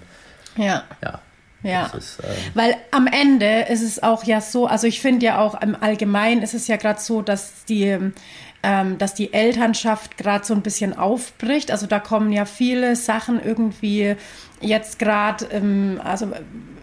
[0.58, 0.84] ja.
[1.02, 1.20] ja.
[1.64, 5.38] Ja, ist, ähm weil am Ende ist es auch ja so, also ich finde ja
[5.38, 8.12] auch im Allgemeinen ist es ja gerade so, dass die
[8.64, 11.72] ähm, dass die Elternschaft gerade so ein bisschen aufbricht.
[11.72, 14.16] Also da kommen ja viele Sachen irgendwie
[14.60, 16.32] jetzt gerade, ähm, also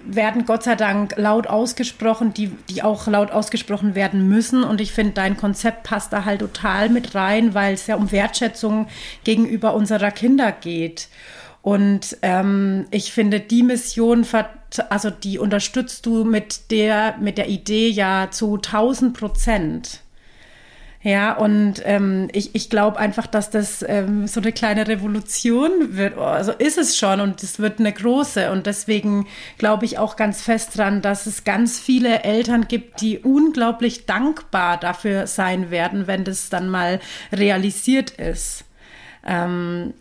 [0.05, 4.65] werden Gott sei Dank laut ausgesprochen, die, die auch laut ausgesprochen werden müssen.
[4.65, 8.11] Und ich finde, dein Konzept passt da halt total mit rein, weil es ja um
[8.11, 8.89] Wertschätzung
[9.25, 11.09] gegenüber unserer Kinder geht.
[11.63, 14.27] Und ähm, ich finde, die Mission,
[14.89, 20.01] also die unterstützt du mit der, mit der Idee ja zu 1000 Prozent.
[21.03, 26.19] Ja, und ähm, ich, ich glaube einfach, dass das ähm, so eine kleine Revolution wird.
[26.19, 28.51] Also ist es schon und es wird eine große.
[28.51, 33.21] Und deswegen glaube ich auch ganz fest dran, dass es ganz viele Eltern gibt, die
[33.21, 36.99] unglaublich dankbar dafür sein werden, wenn das dann mal
[37.33, 38.65] realisiert ist.
[39.25, 39.95] Ähm,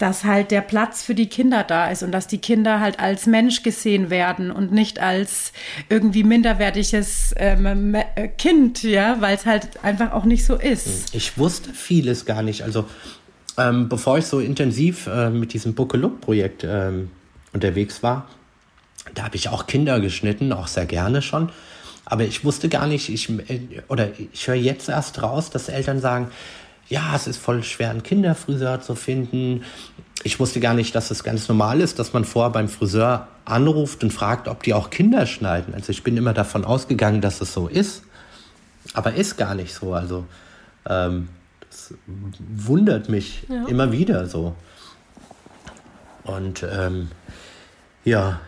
[0.00, 3.26] dass halt der Platz für die Kinder da ist und dass die Kinder halt als
[3.26, 5.52] Mensch gesehen werden und nicht als
[5.90, 11.14] irgendwie minderwertiges ähm, äh, Kind, ja, weil es halt einfach auch nicht so ist.
[11.14, 12.62] Ich wusste vieles gar nicht.
[12.62, 12.86] Also
[13.58, 17.10] ähm, bevor ich so intensiv äh, mit diesem Buckelook-Projekt ähm,
[17.52, 18.26] unterwegs war,
[19.14, 21.50] da habe ich auch Kinder geschnitten, auch sehr gerne schon.
[22.06, 26.00] Aber ich wusste gar nicht, ich, äh, oder ich höre jetzt erst raus, dass Eltern
[26.00, 26.30] sagen,
[26.90, 29.62] ja, es ist voll schwer, einen Kinderfriseur zu finden.
[30.24, 34.02] Ich wusste gar nicht, dass es ganz normal ist, dass man vorher beim Friseur anruft
[34.02, 35.72] und fragt, ob die auch Kinder schneiden.
[35.72, 38.02] Also ich bin immer davon ausgegangen, dass es so ist.
[38.92, 39.94] Aber ist gar nicht so.
[39.94, 40.26] Also
[40.88, 41.28] ähm,
[41.70, 41.94] das
[42.36, 43.66] wundert mich ja.
[43.66, 44.56] immer wieder so.
[46.24, 47.08] Und ähm,
[48.04, 48.40] ja,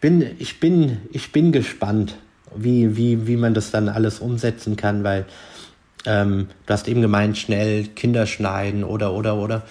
[0.00, 2.16] bin, ich, bin, ich bin gespannt,
[2.54, 5.26] wie, wie, wie man das dann alles umsetzen kann, weil
[6.08, 9.62] ähm, du hast eben gemeint, schnell Kinder schneiden oder, oder, oder.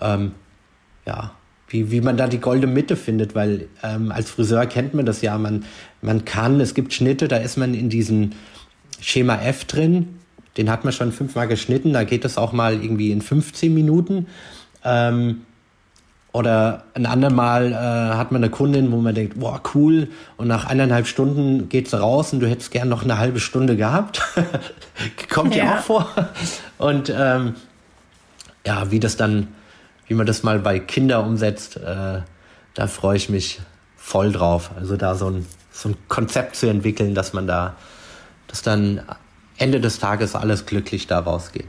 [0.00, 0.32] Ähm,
[1.06, 1.32] ja,
[1.68, 5.20] wie, wie man da die goldene Mitte findet, weil ähm, als Friseur kennt man das
[5.20, 5.64] ja, man,
[6.00, 8.30] man kann, es gibt Schnitte, da ist man in diesem
[9.00, 10.18] Schema F drin,
[10.56, 14.26] den hat man schon fünfmal geschnitten, da geht es auch mal irgendwie in 15 Minuten.
[14.84, 15.42] Ähm,
[16.32, 20.64] oder ein andermal äh, hat man eine Kundin, wo man denkt, boah, cool, und nach
[20.64, 24.22] eineinhalb Stunden geht's raus und du hättest gern noch eine halbe Stunde gehabt.
[25.30, 25.76] Kommt ja.
[25.76, 26.08] auch vor.
[26.78, 27.54] Und ähm,
[28.66, 29.48] ja, wie das dann,
[30.06, 32.20] wie man das mal bei Kindern umsetzt, äh,
[32.74, 33.60] da freue ich mich
[33.96, 34.70] voll drauf.
[34.76, 37.74] Also da so ein, so ein Konzept zu entwickeln, dass man da,
[38.48, 39.02] dass dann
[39.58, 41.66] Ende des Tages alles glücklich da rausgeht.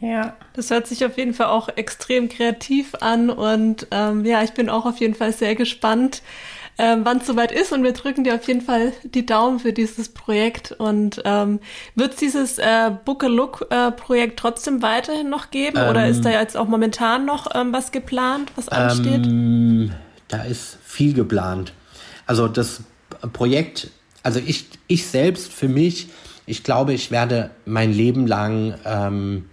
[0.00, 4.52] Ja, das hört sich auf jeden Fall auch extrem kreativ an und ähm, ja, ich
[4.52, 6.22] bin auch auf jeden Fall sehr gespannt,
[6.78, 9.74] ähm, wann es soweit ist und wir drücken dir auf jeden Fall die Daumen für
[9.74, 11.60] dieses Projekt und ähm,
[11.94, 16.08] wird es dieses äh, Book a Look äh, Projekt trotzdem weiterhin noch geben ähm, oder
[16.08, 19.26] ist da jetzt auch momentan noch ähm, was geplant, was ansteht?
[19.26, 19.92] Ähm,
[20.28, 21.74] da ist viel geplant.
[22.24, 22.84] Also das
[23.34, 23.90] Projekt,
[24.22, 26.08] also ich, ich selbst für mich,
[26.46, 29.49] ich glaube, ich werde mein Leben lang ähm,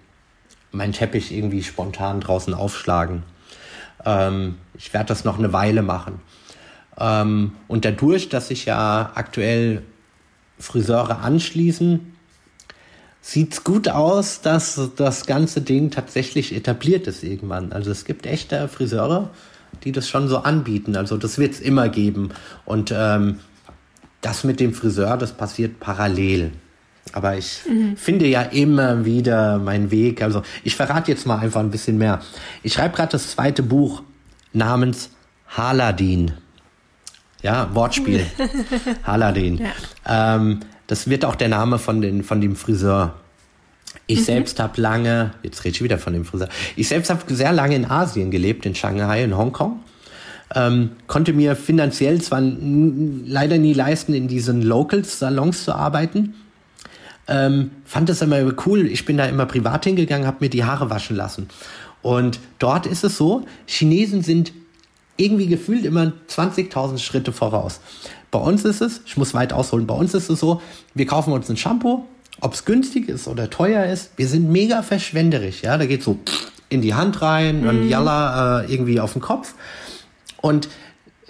[0.72, 3.24] meinen Teppich irgendwie spontan draußen aufschlagen.
[4.06, 6.20] Ähm, ich werde das noch eine Weile machen.
[7.00, 9.84] Ähm, und dadurch, dass sich ja aktuell
[10.60, 12.14] Friseure anschließen,
[13.22, 17.74] sieht es gut aus, dass das ganze Ding tatsächlich etabliert ist irgendwann.
[17.74, 19.30] Also es gibt echte Friseure,
[19.84, 20.96] die das schon so anbieten.
[20.96, 22.30] Also das wird es immer geben.
[22.66, 23.40] Und ähm,
[24.22, 26.52] das mit dem Friseur, das passiert parallel.
[27.13, 27.98] Aber ich mhm.
[27.98, 30.22] finde ja immer wieder meinen Weg.
[30.22, 32.22] Also ich verrate jetzt mal einfach ein bisschen mehr.
[32.63, 34.04] Ich schreibe gerade das zweite Buch
[34.54, 35.10] namens
[35.48, 36.34] Haladin.
[37.41, 38.26] Ja, Wortspiel.
[39.04, 39.60] Haladin.
[40.06, 40.36] Ja.
[40.36, 43.15] Ähm, das wird auch der Name von, den, von dem Friseur.
[44.08, 44.24] Ich mhm.
[44.24, 47.76] selbst habe lange, jetzt rede ich wieder von dem Friseur, ich selbst habe sehr lange
[47.76, 49.82] in Asien gelebt, in Shanghai, in Hongkong.
[50.56, 56.36] Ähm, konnte mir finanziell zwar leider nie leisten, in diesen Locals-Salons zu arbeiten.
[57.28, 58.88] Ähm, fand es immer cool.
[58.88, 61.50] Ich bin da immer privat hingegangen, habe mir die Haare waschen lassen.
[62.02, 64.54] Und dort ist es so, Chinesen sind
[65.18, 67.82] irgendwie gefühlt immer 20.000 Schritte voraus.
[68.32, 70.62] Bei uns ist es, ich muss weit ausholen, bei uns ist es so,
[70.94, 72.06] wir kaufen uns ein Shampoo,
[72.40, 76.20] ob es günstig ist oder teuer ist, wir sind mega verschwenderisch, ja, da geht so
[76.70, 77.70] in die Hand rein mhm.
[77.70, 79.56] und jalla äh, irgendwie auf den Kopf.
[80.42, 80.70] Und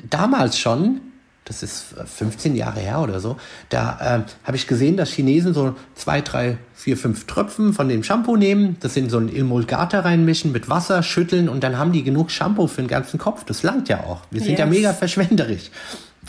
[0.09, 0.99] damals schon,
[1.47, 3.37] das ist 15 Jahre her oder so,
[3.69, 8.03] da äh, habe ich gesehen, dass Chinesen so zwei, drei, vier, fünf Tröpfen von dem
[8.03, 12.03] Shampoo nehmen, das in so ein Emulgator reinmischen, mit Wasser schütteln und dann haben die
[12.03, 13.45] genug Shampoo für den ganzen Kopf.
[13.45, 14.21] Das langt ja auch.
[14.29, 14.59] Wir sind yes.
[14.59, 15.71] ja mega verschwenderisch.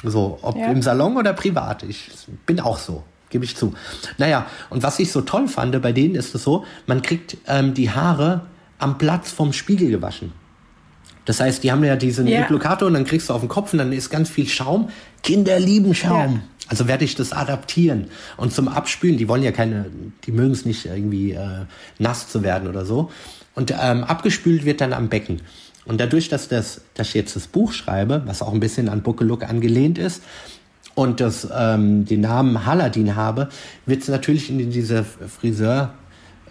[0.05, 0.71] So, ob ja.
[0.71, 1.83] im Salon oder privat.
[1.83, 2.11] Ich
[2.47, 3.75] bin auch so, gebe ich zu.
[4.19, 7.75] Naja, und was ich so toll fand, bei denen ist es so, man kriegt ähm,
[7.75, 8.43] die Haare
[8.79, 10.33] am Platz vom Spiegel gewaschen.
[11.29, 12.25] Das heißt, die haben ja diesen.
[12.25, 14.89] Diplokator und dann kriegst du auf den Kopf und dann ist ganz viel Schaum.
[15.23, 16.35] Kinder lieben Schaum.
[16.35, 16.41] Ja.
[16.69, 18.09] Also werde ich das adaptieren.
[18.37, 19.87] Und zum Abspülen, die wollen ja keine,
[20.25, 21.65] die mögen es nicht irgendwie äh,
[21.99, 23.11] nass zu werden oder so.
[23.55, 25.41] Und ähm, abgespült wird dann am Becken.
[25.87, 29.03] Und dadurch, dass, das, dass ich jetzt das Buch schreibe, was auch ein bisschen an
[29.03, 30.23] Buckelook angelehnt ist,
[30.95, 33.51] und das, ähm, den Namen Haladin habe,
[33.87, 35.95] wird es natürlich in dieser Friseur,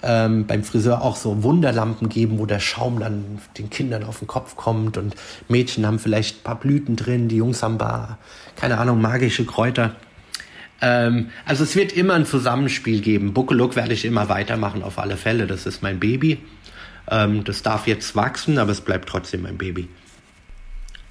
[0.03, 4.27] ähm, beim Friseur auch so Wunderlampen geben, wo der Schaum dann den Kindern auf den
[4.27, 5.15] Kopf kommt und
[5.47, 8.17] Mädchen haben vielleicht ein paar Blüten drin, die Jungs haben ein paar,
[8.55, 9.95] keine Ahnung, magische Kräuter.
[10.81, 13.33] Ähm, also es wird immer ein Zusammenspiel geben.
[13.33, 15.47] Buckelook werde ich immer weitermachen, auf alle Fälle.
[15.47, 16.39] Das ist mein Baby.
[17.09, 19.87] Ähm, das darf jetzt wachsen, aber es bleibt trotzdem ein Baby.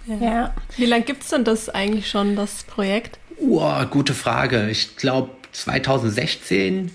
[0.06, 0.16] Ja.
[0.16, 0.54] ja.
[0.76, 3.18] Wie lange gibt es denn das eigentlich schon, das Projekt?
[3.38, 4.70] Uh, gute Frage.
[4.70, 6.90] Ich glaube, 2016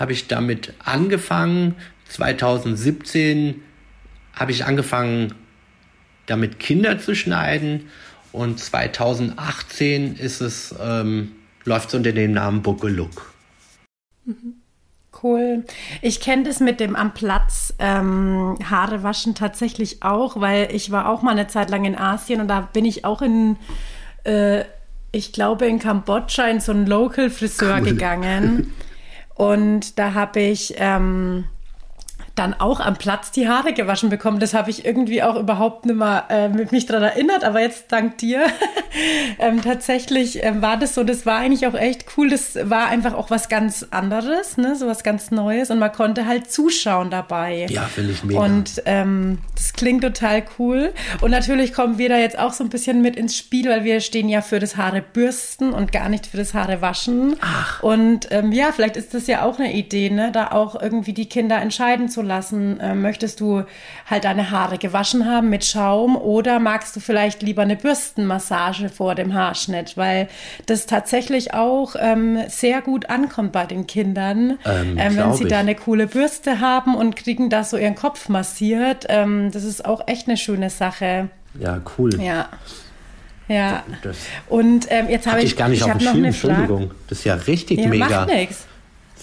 [0.00, 1.76] habe ich damit angefangen.
[2.08, 3.62] 2017
[4.32, 5.34] habe ich angefangen,
[6.26, 7.90] damit Kinder zu schneiden.
[8.32, 11.32] Und 2018 ist es, ähm,
[11.64, 14.54] läuft es unter dem Namen Book Mhm.
[15.22, 15.64] Cool.
[16.00, 21.10] Ich kenne das mit dem am Platz ähm, Haare waschen tatsächlich auch, weil ich war
[21.10, 23.56] auch mal eine Zeit lang in Asien und da bin ich auch in,
[24.24, 24.64] äh,
[25.12, 27.84] ich glaube in Kambodscha in so einen Local Friseur cool.
[27.84, 28.72] gegangen
[29.40, 31.46] und da habe ich ähm,
[32.34, 34.40] dann auch am Platz die Haare gewaschen bekommen.
[34.40, 38.18] Das habe ich irgendwie auch überhaupt nicht mehr äh, mich daran erinnert, aber jetzt dank
[38.18, 38.44] dir
[39.38, 42.30] ähm, tatsächlich ähm, war das so, das war eigentlich auch echt cool.
[42.30, 44.76] Das war einfach auch was ganz anderes, ne?
[44.76, 47.66] so was ganz Neues und man konnte halt zuschauen dabei.
[47.68, 48.40] Ja, finde ich mega.
[48.40, 50.92] Und ähm, das klingt total cool.
[51.20, 54.00] Und natürlich kommen wir da jetzt auch so ein bisschen mit ins Spiel, weil wir
[54.00, 57.36] stehen ja für das Haare bürsten und gar nicht für das Haare waschen.
[57.40, 57.82] Ach.
[57.82, 60.30] Und ähm, ja, vielleicht ist das ja auch eine Idee, ne?
[60.32, 62.80] da auch irgendwie die Kinder entscheiden zu lassen.
[62.80, 63.64] Äh, möchtest du
[64.06, 69.14] halt deine Haare gewaschen haben mit Schaum oder magst du vielleicht lieber eine Bürstenmassage vor
[69.14, 70.28] dem Haarschnitt, weil
[70.66, 75.50] das tatsächlich auch ähm, sehr gut ankommt bei den Kindern, ähm, ähm, wenn sie ich.
[75.50, 79.06] da eine coole Bürste haben und kriegen da so ihren Kopf massiert.
[79.08, 81.28] Ähm, das ist auch echt eine schöne Sache.
[81.58, 82.20] Ja, cool.
[82.20, 82.48] Ja.
[83.48, 83.82] Ja.
[84.02, 84.16] Das
[84.48, 86.90] und ähm, jetzt habe ich, ich gar nicht ich auf dem Schirm, Entschuldigung.
[87.08, 88.08] Das ist ja richtig ja, mega.
[88.08, 88.66] Macht nichts.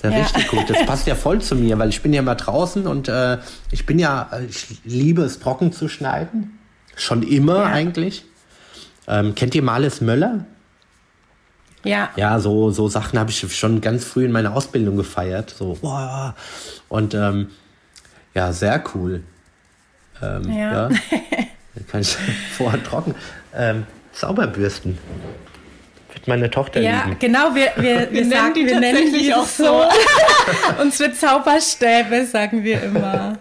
[0.01, 0.69] Das ist ja, ja, richtig gut.
[0.69, 3.37] Das passt ja voll zu mir, weil ich bin ja mal draußen und äh,
[3.71, 6.59] ich bin ja, ich liebe es trocken zu schneiden.
[6.95, 7.65] Schon immer ja.
[7.65, 8.25] eigentlich.
[9.07, 10.45] Ähm, kennt ihr Males Möller?
[11.83, 12.09] Ja.
[12.15, 15.55] Ja, so, so Sachen habe ich schon ganz früh in meiner Ausbildung gefeiert.
[15.57, 16.33] So, wow.
[16.89, 17.49] Und ähm,
[18.33, 19.23] ja, sehr cool.
[20.21, 20.89] Ähm, ja.
[20.89, 20.97] ja.
[21.87, 22.15] kann ich
[22.57, 23.15] vorher trocken.
[23.55, 24.97] Ähm, Sauberbürsten
[26.27, 27.19] meine Tochter ja, lieben.
[27.19, 29.83] genau, wir, wir, wir, wir sagen, die wir nennen die auch so.
[30.81, 33.37] Uns wird Zauberstäbe, sagen wir immer.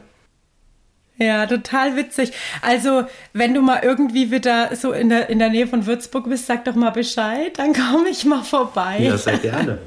[1.18, 2.32] Ja, total witzig.
[2.60, 6.46] Also, wenn du mal irgendwie wieder so in der, in der Nähe von Würzburg bist,
[6.46, 8.98] sag doch mal Bescheid, dann komme ich mal vorbei.
[9.00, 9.78] Ja, sehr gerne.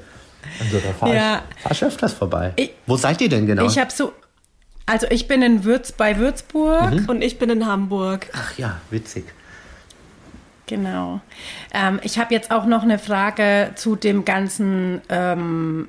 [0.60, 1.44] Also, da fahre ja.
[1.56, 2.54] ich, fahr ich öfters vorbei.
[2.56, 3.66] Ich, Wo seid ihr denn genau?
[3.66, 4.14] Ich habe so,
[4.86, 7.10] also ich bin in Würz, bei Würzburg mhm.
[7.10, 8.28] und ich bin in Hamburg.
[8.34, 9.26] Ach ja, witzig.
[10.70, 11.20] Genau.
[11.74, 15.88] Ähm, ich habe jetzt auch noch eine Frage zu dem ganzen, ähm,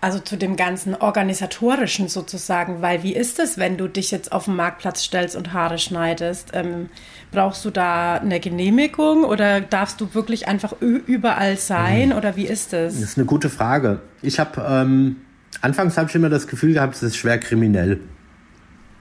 [0.00, 4.46] also zu dem ganzen organisatorischen sozusagen, weil wie ist es, wenn du dich jetzt auf
[4.46, 6.50] den Marktplatz stellst und Haare schneidest?
[6.54, 6.88] Ähm,
[7.30, 12.16] brauchst du da eine Genehmigung oder darfst du wirklich einfach überall sein mhm.
[12.16, 12.94] oder wie ist das?
[12.94, 14.00] Das ist eine gute Frage.
[14.22, 15.18] Ich habe ähm,
[15.60, 18.00] anfangs habe ich immer das Gefühl gehabt, es ist schwer kriminell.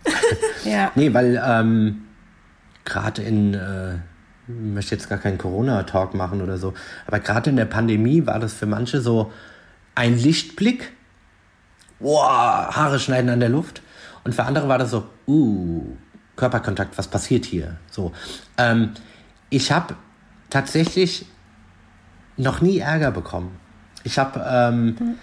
[0.65, 0.91] ja.
[0.93, 2.03] Nee, weil ähm,
[2.85, 3.95] gerade in äh,
[4.47, 6.73] möchte jetzt gar keinen Corona-Talk machen oder so,
[7.07, 9.31] aber gerade in der Pandemie war das für manche so
[9.95, 10.91] ein Lichtblick
[12.03, 13.81] wow, Haare schneiden an der Luft.
[14.23, 15.97] Und für andere war das so, uh,
[16.35, 17.77] Körperkontakt, was passiert hier?
[17.89, 18.11] So.
[18.57, 18.91] Ähm,
[19.49, 19.95] ich habe
[20.49, 21.25] tatsächlich
[22.37, 23.57] noch nie Ärger bekommen.
[24.03, 25.15] Ich habe ähm, mhm.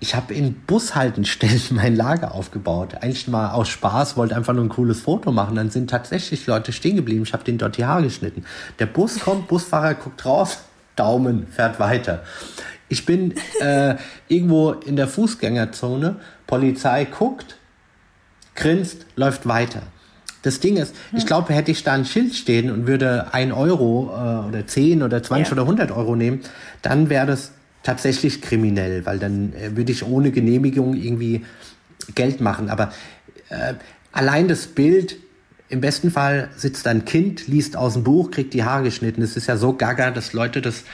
[0.00, 2.96] Ich habe in Bushaltestellen mein Lager aufgebaut.
[3.00, 5.54] Eigentlich mal aus Spaß, wollte einfach nur ein cooles Foto machen.
[5.54, 7.22] Dann sind tatsächlich Leute stehen geblieben.
[7.22, 8.44] Ich habe denen dort die Haare geschnitten.
[8.78, 10.58] Der Bus kommt, Busfahrer guckt raus,
[10.96, 12.22] Daumen, fährt weiter.
[12.88, 17.56] Ich bin äh, irgendwo in der Fußgängerzone, Polizei guckt,
[18.56, 19.82] grinst, läuft weiter.
[20.42, 21.26] Das Ding ist, ich hm.
[21.26, 25.22] glaube, hätte ich da ein Schild stehen und würde ein Euro äh, oder 10 oder
[25.22, 25.52] 20 ja.
[25.52, 26.40] oder 100 Euro nehmen,
[26.80, 27.52] dann wäre das
[27.82, 31.44] tatsächlich kriminell, weil dann äh, würde ich ohne Genehmigung irgendwie
[32.14, 32.68] Geld machen.
[32.68, 32.92] Aber
[33.48, 33.74] äh,
[34.12, 35.16] allein das Bild,
[35.68, 39.22] im besten Fall sitzt ein Kind, liest aus dem Buch, kriegt die Haare geschnitten.
[39.22, 40.84] Es ist ja so gaga, dass Leute das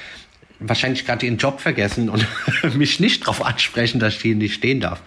[0.59, 2.27] wahrscheinlich gerade ihren Job vergessen und
[2.77, 5.03] mich nicht darauf ansprechen, dass ich hier nicht stehen darf.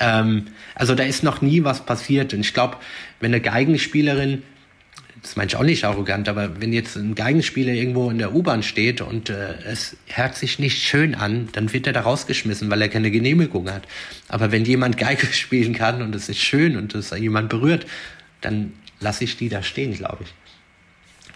[0.00, 2.34] Ähm, also da ist noch nie was passiert.
[2.34, 2.76] Und ich glaube,
[3.20, 4.42] wenn eine Geigenspielerin,
[5.22, 8.62] das meine ich auch nicht arrogant, aber wenn jetzt ein Geigenspieler irgendwo in der U-Bahn
[8.62, 12.82] steht und äh, es hört sich nicht schön an, dann wird er da rausgeschmissen, weil
[12.82, 13.82] er keine Genehmigung hat.
[14.28, 17.86] Aber wenn jemand Geige spielen kann und es ist schön und es jemand berührt,
[18.40, 20.34] dann lasse ich die da stehen, glaube ich.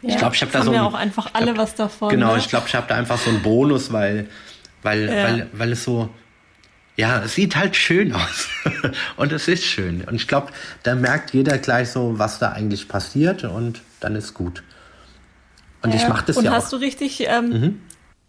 [0.03, 0.73] Ja, ich glaube, ich habe da so.
[0.73, 2.09] Ja auch einfach alle hab, was davon.
[2.09, 2.39] Genau, ne?
[2.39, 4.29] ich glaube, ich habe da einfach so einen Bonus, weil,
[4.83, 5.25] weil, ja.
[5.25, 6.11] weil, weil es so,
[6.97, 8.49] ja, es sieht halt schön aus.
[9.17, 10.03] und es ist schön.
[10.03, 10.53] Und ich glaube,
[10.83, 14.63] da merkt jeder gleich so, was da eigentlich passiert und dann ist gut.
[15.83, 15.97] Und ja.
[15.97, 16.57] ich mache das und ja auch.
[16.57, 17.81] Und hast du richtig, ähm, mhm.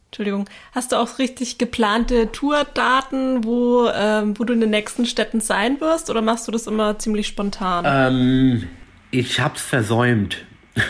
[0.07, 5.41] Entschuldigung, hast du auch richtig geplante Tourdaten, wo, ähm, wo du in den nächsten Städten
[5.41, 7.83] sein wirst oder machst du das immer ziemlich spontan?
[7.87, 8.67] Ähm,
[9.11, 10.37] ich hab's versäumt.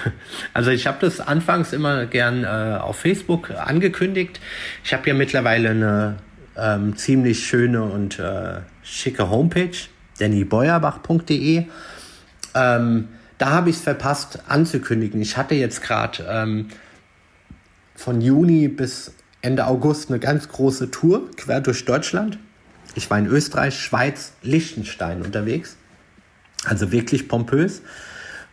[0.53, 4.39] Also ich habe das anfangs immer gern äh, auf Facebook angekündigt.
[4.83, 6.17] Ich habe ja mittlerweile eine
[6.58, 9.76] ähm, ziemlich schöne und äh, schicke Homepage,
[10.20, 11.66] dannybeuerbach.de.
[12.56, 15.22] Ähm, da habe ich es verpasst anzukündigen.
[15.22, 16.68] Ich hatte jetzt gerade ähm,
[17.96, 22.39] von Juni bis Ende August eine ganz große Tour quer durch Deutschland.
[22.96, 25.78] Ich war in Österreich, Schweiz, Liechtenstein unterwegs.
[26.66, 27.82] Also wirklich pompös.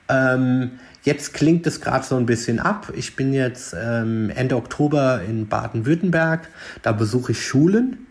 [0.09, 0.73] Ähm,
[1.11, 2.93] Jetzt klingt es gerade so ein bisschen ab.
[2.95, 6.47] Ich bin jetzt ähm, Ende Oktober in Baden-Württemberg.
[6.83, 8.07] Da besuche ich Schulen.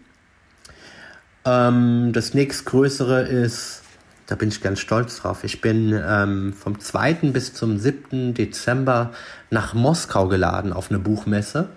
[1.45, 3.83] Ähm, das nächstgrößere ist,
[4.27, 5.45] da bin ich ganz stolz drauf.
[5.45, 7.13] Ich bin ähm, vom 2.
[7.31, 8.33] bis zum 7.
[8.33, 9.11] Dezember
[9.49, 11.69] nach Moskau geladen auf eine Buchmesse.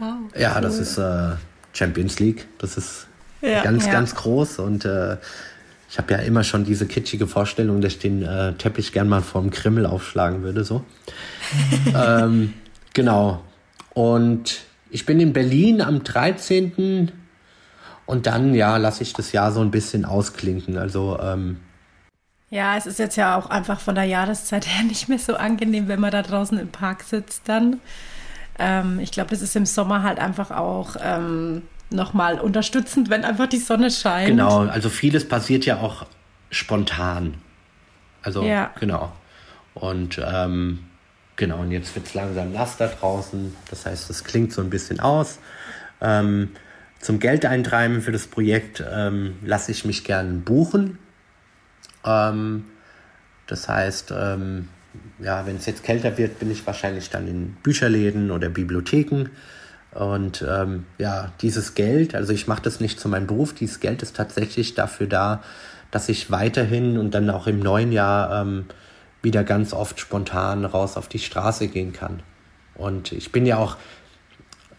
[0.00, 0.62] Wow, ja, cool.
[0.62, 1.36] das ist äh,
[1.72, 2.48] Champions League.
[2.58, 3.06] Das ist
[3.40, 3.92] ja, ganz, ja.
[3.92, 5.16] ganz groß und äh,
[5.96, 9.22] ich habe ja immer schon diese kitschige Vorstellung, dass ich den äh, Teppich gern mal
[9.22, 10.84] vorm Krimmel aufschlagen würde, so.
[11.96, 12.52] ähm,
[12.92, 13.42] genau.
[13.94, 17.12] Und ich bin in Berlin am 13.
[18.04, 20.76] Und dann, ja, lasse ich das Jahr so ein bisschen ausklinken.
[20.76, 21.62] Also, ähm,
[22.50, 25.88] ja, es ist jetzt ja auch einfach von der Jahreszeit her nicht mehr so angenehm,
[25.88, 27.80] wenn man da draußen im Park sitzt dann.
[28.58, 33.46] Ähm, ich glaube, das ist im Sommer halt einfach auch ähm, nochmal unterstützend, wenn einfach
[33.46, 34.28] die Sonne scheint.
[34.28, 36.06] Genau, also vieles passiert ja auch
[36.50, 37.34] spontan.
[38.22, 38.72] Also, ja.
[38.80, 39.12] genau.
[39.74, 40.80] Und ähm,
[41.36, 43.54] genau, und jetzt wird es langsam nass da draußen.
[43.70, 45.38] Das heißt, es klingt so ein bisschen aus.
[46.00, 46.50] Ähm,
[47.00, 50.98] zum Geldeintreiben für das Projekt ähm, lasse ich mich gern buchen.
[52.04, 52.64] Ähm,
[53.46, 54.68] das heißt, ähm,
[55.18, 59.26] ja, wenn es jetzt kälter wird, bin ich wahrscheinlich dann in Bücherläden oder Bibliotheken.
[59.96, 64.02] Und ähm, ja, dieses Geld, also ich mache das nicht zu meinem Beruf, dieses Geld
[64.02, 65.42] ist tatsächlich dafür da,
[65.90, 68.66] dass ich weiterhin und dann auch im neuen Jahr ähm,
[69.22, 72.22] wieder ganz oft spontan raus auf die Straße gehen kann.
[72.74, 73.76] Und ich bin ja auch,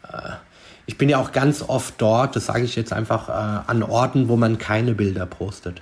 [0.04, 0.34] äh,
[0.86, 4.30] ich bin ja auch ganz oft dort, das sage ich jetzt einfach, äh, an Orten,
[4.30, 5.82] wo man keine Bilder postet.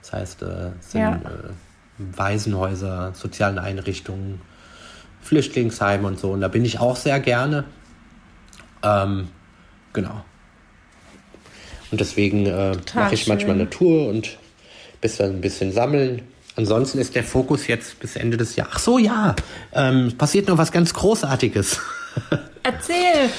[0.00, 1.16] Das heißt, äh, sind ja.
[1.16, 1.52] äh,
[1.98, 4.40] Waisenhäuser, sozialen Einrichtungen,
[5.20, 6.30] Flüchtlingsheime und so.
[6.30, 7.64] Und da bin ich auch sehr gerne.
[8.82, 9.28] Ähm,
[9.92, 10.24] genau.
[11.90, 14.38] Und deswegen äh, mache ich manchmal eine Tour und
[15.00, 16.22] bis dann ein bisschen sammeln.
[16.56, 18.72] Ansonsten ist der Fokus jetzt bis Ende des Jahres.
[18.74, 19.34] Ach so, ja.
[19.72, 21.80] Ähm, passiert noch was ganz Großartiges.
[22.62, 23.30] Erzähl.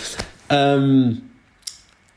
[0.49, 1.21] ähm,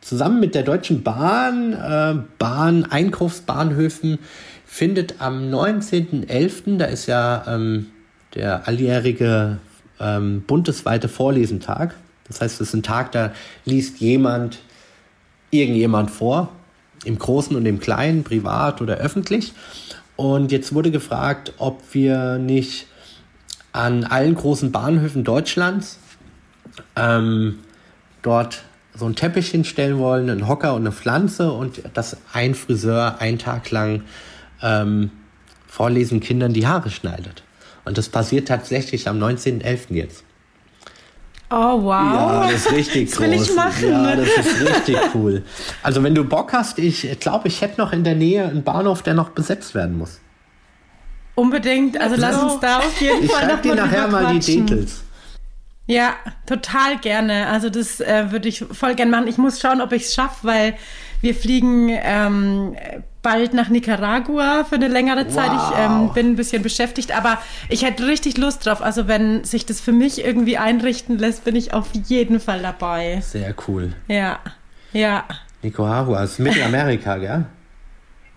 [0.00, 4.18] zusammen mit der Deutschen Bahn, äh, Bahn, Einkaufsbahnhöfen,
[4.64, 7.86] findet am 19.11., da ist ja ähm,
[8.34, 9.58] der alljährige
[10.00, 11.94] ähm, bundesweite Vorlesentag,
[12.28, 13.32] das heißt, es ist ein Tag, da
[13.64, 14.60] liest jemand
[15.50, 16.50] irgendjemand vor,
[17.04, 19.52] im Großen und im Kleinen, privat oder öffentlich.
[20.16, 22.86] Und jetzt wurde gefragt, ob wir nicht
[23.72, 25.98] an allen großen Bahnhöfen Deutschlands
[26.96, 27.58] ähm,
[28.22, 28.62] dort
[28.94, 33.38] so einen Teppich hinstellen wollen, einen Hocker und eine Pflanze und dass ein Friseur einen
[33.38, 34.02] Tag lang
[34.62, 35.10] ähm,
[35.66, 37.42] vorlesen Kindern die Haare schneidet.
[37.84, 39.92] Und das passiert tatsächlich am 19.11.
[39.94, 40.24] jetzt.
[41.56, 41.90] Oh, wow.
[41.92, 43.26] Ja, das ist richtig das groß.
[43.26, 43.88] will ich machen.
[43.90, 45.42] Ja, das ist richtig cool.
[45.84, 49.02] Also wenn du Bock hast, ich glaube, ich hätte noch in der Nähe einen Bahnhof,
[49.02, 50.18] der noch besetzt werden muss.
[51.36, 52.00] Unbedingt.
[52.00, 54.40] Also lass uns da auf jeden Ich Fall noch dir mal nachher mal die.
[54.64, 55.02] Details.
[55.86, 56.14] Ja,
[56.46, 57.46] total gerne.
[57.46, 59.28] Also das äh, würde ich voll gerne machen.
[59.28, 60.74] Ich muss schauen, ob ich es schaffe, weil
[61.20, 62.74] wir fliegen ähm,
[63.24, 65.50] bald nach Nicaragua für eine längere Zeit.
[65.52, 68.80] Ich ähm, bin ein bisschen beschäftigt, aber ich hätte richtig Lust drauf.
[68.80, 73.20] Also wenn sich das für mich irgendwie einrichten lässt, bin ich auf jeden Fall dabei.
[73.22, 73.94] Sehr cool.
[74.06, 74.38] Ja,
[74.92, 75.24] ja,
[75.64, 77.46] Nicaragua ist Mittelamerika, gell?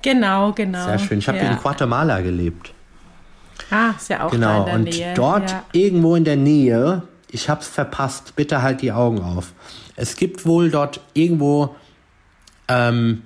[0.02, 0.86] genau, genau.
[0.86, 1.20] Sehr schön.
[1.20, 1.52] Ich habe ja.
[1.52, 2.74] in Guatemala gelebt.
[3.70, 5.14] Ah, ist ja auch Genau, da in der und Nähe.
[5.14, 5.64] dort ja.
[5.74, 9.52] irgendwo in der Nähe, ich hab's verpasst, bitte halt die Augen auf.
[9.98, 11.76] Es gibt wohl dort irgendwo
[12.70, 13.24] ähm,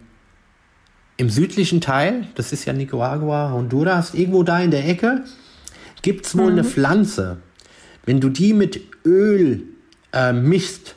[1.21, 5.23] im südlichen Teil, das ist ja Nicaragua, Honduras, irgendwo da in der Ecke,
[6.01, 6.51] gibt's wohl Mhm.
[6.59, 7.37] eine Pflanze.
[8.07, 9.61] Wenn du die mit Öl
[10.13, 10.95] ähm, mischst,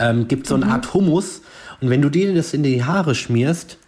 [0.00, 0.64] ähm, gibt so Mhm.
[0.64, 1.42] eine Art Hummus
[1.80, 3.78] und wenn du dir das in die Haare schmierst,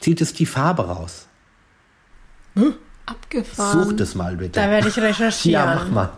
[0.00, 1.26] zieht es die Farbe raus.
[3.06, 3.84] Abgefahren.
[3.84, 4.58] Such das mal bitte.
[4.60, 5.52] Da werde ich recherchieren.
[5.68, 6.10] ja, mach mal.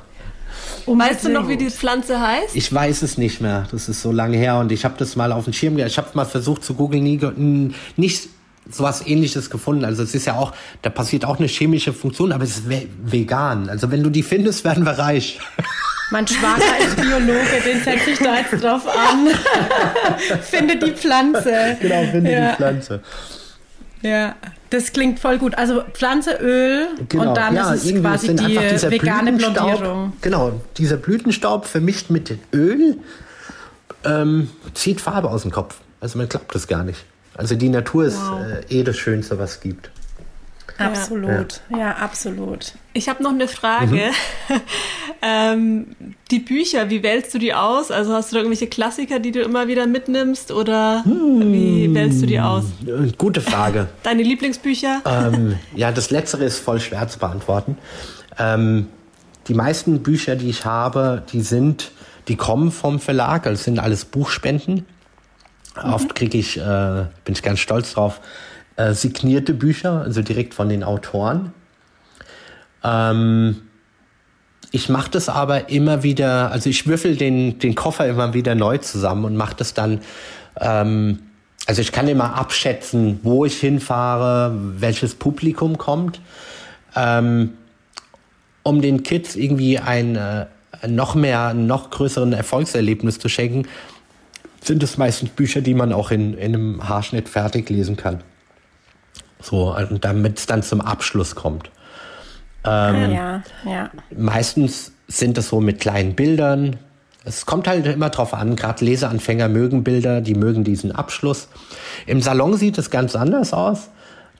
[0.86, 1.68] Weißt du noch, wie die.
[1.70, 2.56] Pflanze heißt?
[2.56, 3.66] Ich weiß es nicht mehr.
[3.70, 6.08] Das ist so lange her und ich habe das mal auf den Schirm, ich habe
[6.14, 7.20] mal versucht zu googeln, nie,
[7.96, 8.28] nicht
[8.70, 9.84] sowas ähnliches gefunden.
[9.84, 10.52] Also es ist ja auch,
[10.82, 13.68] da passiert auch eine chemische Funktion, aber es ist ve vegan.
[13.68, 15.40] Also wenn du die findest, werden wir reich.
[16.10, 19.28] Mein Schwager ist Biologe, den setze ich da jetzt drauf an.
[20.42, 21.76] Finde die Pflanze.
[21.80, 22.50] Genau, finde Ja.
[22.50, 23.00] die Pflanze.
[24.00, 24.36] Ja,
[24.70, 25.56] das klingt voll gut.
[25.56, 30.12] Also Pflanze, Öl und dann ja, ist es quasi die vegane Blütenstaub- Blondierung.
[30.22, 32.98] Genau, dieser Blütenstaub vermischt mit dem Öl
[34.04, 35.76] ähm, zieht Farbe aus dem Kopf.
[36.00, 37.04] Also man glaubt das gar nicht.
[37.38, 38.40] Also die Natur ist Wow.
[38.68, 39.90] äh, eh das Schönste, was es gibt.
[40.76, 42.74] Absolut, ja, absolut.
[42.92, 44.10] Ich habe noch eine Frage.
[44.48, 44.60] Mhm.
[45.22, 45.86] ähm,
[46.30, 47.90] die Bücher, wie wählst du die aus?
[47.90, 51.52] Also hast du da irgendwelche Klassiker, die du immer wieder mitnimmst oder Hm.
[51.52, 52.64] wie wählst du die aus?
[52.86, 53.88] Äh, Gute Frage.
[54.04, 55.00] Deine Lieblingsbücher?
[55.04, 57.76] ähm, ja, das Letztere ist voll schwer zu beantworten.
[58.38, 58.86] Ähm,
[59.48, 61.90] die meisten Bücher, die ich habe, die sind,
[62.28, 64.84] die kommen vom Verlag, also sind alles Buchspenden.
[65.84, 66.60] Oft kriege ich, äh,
[67.24, 68.20] bin ich ganz stolz drauf,
[68.76, 71.52] äh, signierte Bücher, also direkt von den Autoren.
[72.82, 73.62] Ähm,
[74.70, 78.78] ich mache das aber immer wieder, also ich würfel den, den Koffer immer wieder neu
[78.78, 80.00] zusammen und mache das dann,
[80.60, 81.20] ähm,
[81.66, 86.20] also ich kann immer abschätzen, wo ich hinfahre, welches Publikum kommt,
[86.96, 87.54] ähm,
[88.62, 90.46] um den Kids irgendwie ein äh,
[90.86, 93.66] noch mehr, noch größeren Erfolgserlebnis zu schenken,
[94.68, 98.22] sind es meistens Bücher, die man auch in, in einem Haarschnitt fertig lesen kann.
[99.40, 101.70] So, und damit es dann zum Abschluss kommt.
[102.64, 103.90] Ähm, ja, ja.
[104.16, 106.76] Meistens sind es so mit kleinen Bildern.
[107.24, 111.48] Es kommt halt immer drauf an, gerade Leseanfänger mögen Bilder, die mögen diesen Abschluss.
[112.06, 113.90] Im Salon sieht es ganz anders aus.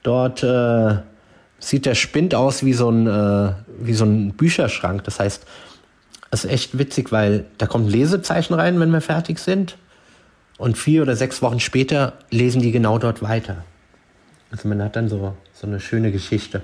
[0.03, 0.97] Dort äh,
[1.59, 5.03] sieht der Spind aus wie so ein, äh, wie so ein Bücherschrank.
[5.03, 5.45] Das heißt,
[6.31, 9.77] es ist echt witzig, weil da kommt ein Lesezeichen rein, wenn wir fertig sind.
[10.59, 13.63] Und vier oder sechs Wochen später lesen die genau dort weiter.
[14.51, 16.61] Also man hat dann so, so eine schöne Geschichte.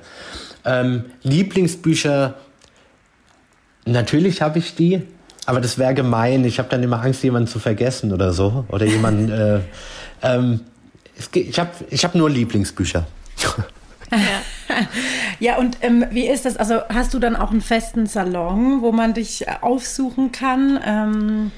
[0.65, 2.35] Ähm, Lieblingsbücher,
[3.85, 5.01] natürlich habe ich die,
[5.45, 6.43] aber das wäre gemein.
[6.43, 8.65] Ich habe dann immer Angst, jemanden zu vergessen oder so.
[8.67, 9.31] Oder jemanden.
[9.31, 9.59] äh,
[10.21, 10.59] ähm,
[11.33, 13.07] ich habe ich hab nur Lieblingsbücher.
[15.39, 16.57] Ja, und ähm, wie ist das?
[16.57, 20.79] Also hast du dann auch einen festen Salon, wo man dich aufsuchen kann?
[20.85, 21.51] Ähm,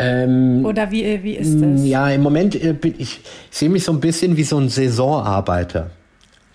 [0.00, 1.84] Ähm, oder wie, wie ist das?
[1.84, 3.20] Ja, im Moment äh, bin ich,
[3.50, 5.90] ich sehe mich so ein bisschen wie so ein Saisonarbeiter.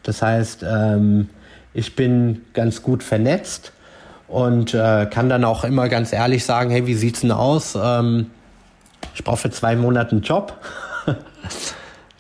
[0.01, 1.29] Das heißt, ähm,
[1.73, 3.71] ich bin ganz gut vernetzt
[4.27, 7.77] und äh, kann dann auch immer ganz ehrlich sagen, hey, wie sieht's denn aus?
[7.79, 8.31] Ähm,
[9.13, 10.59] ich brauche für zwei Monate einen Job.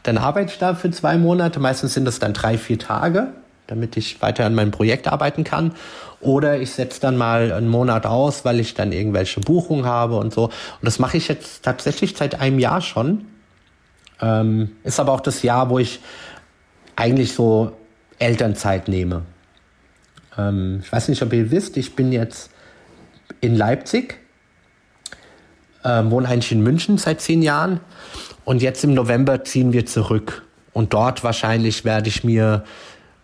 [0.03, 1.59] dann arbeite ich da für zwei Monate.
[1.59, 3.33] Meistens sind das dann drei, vier Tage,
[3.67, 5.73] damit ich weiter an meinem Projekt arbeiten kann.
[6.21, 10.33] Oder ich setze dann mal einen Monat aus, weil ich dann irgendwelche Buchungen habe und
[10.33, 10.45] so.
[10.45, 10.53] Und
[10.83, 13.25] das mache ich jetzt tatsächlich seit einem Jahr schon.
[14.21, 15.99] Ähm, ist aber auch das Jahr, wo ich
[16.95, 17.73] eigentlich so
[18.19, 19.23] Elternzeit nehme.
[20.37, 22.49] Ähm, ich weiß nicht, ob ihr wisst, ich bin jetzt
[23.41, 24.19] in Leipzig,
[25.83, 27.79] ähm, wohne eigentlich in München seit zehn Jahren
[28.45, 30.43] und jetzt im November ziehen wir zurück.
[30.73, 32.65] Und dort wahrscheinlich werde ich mir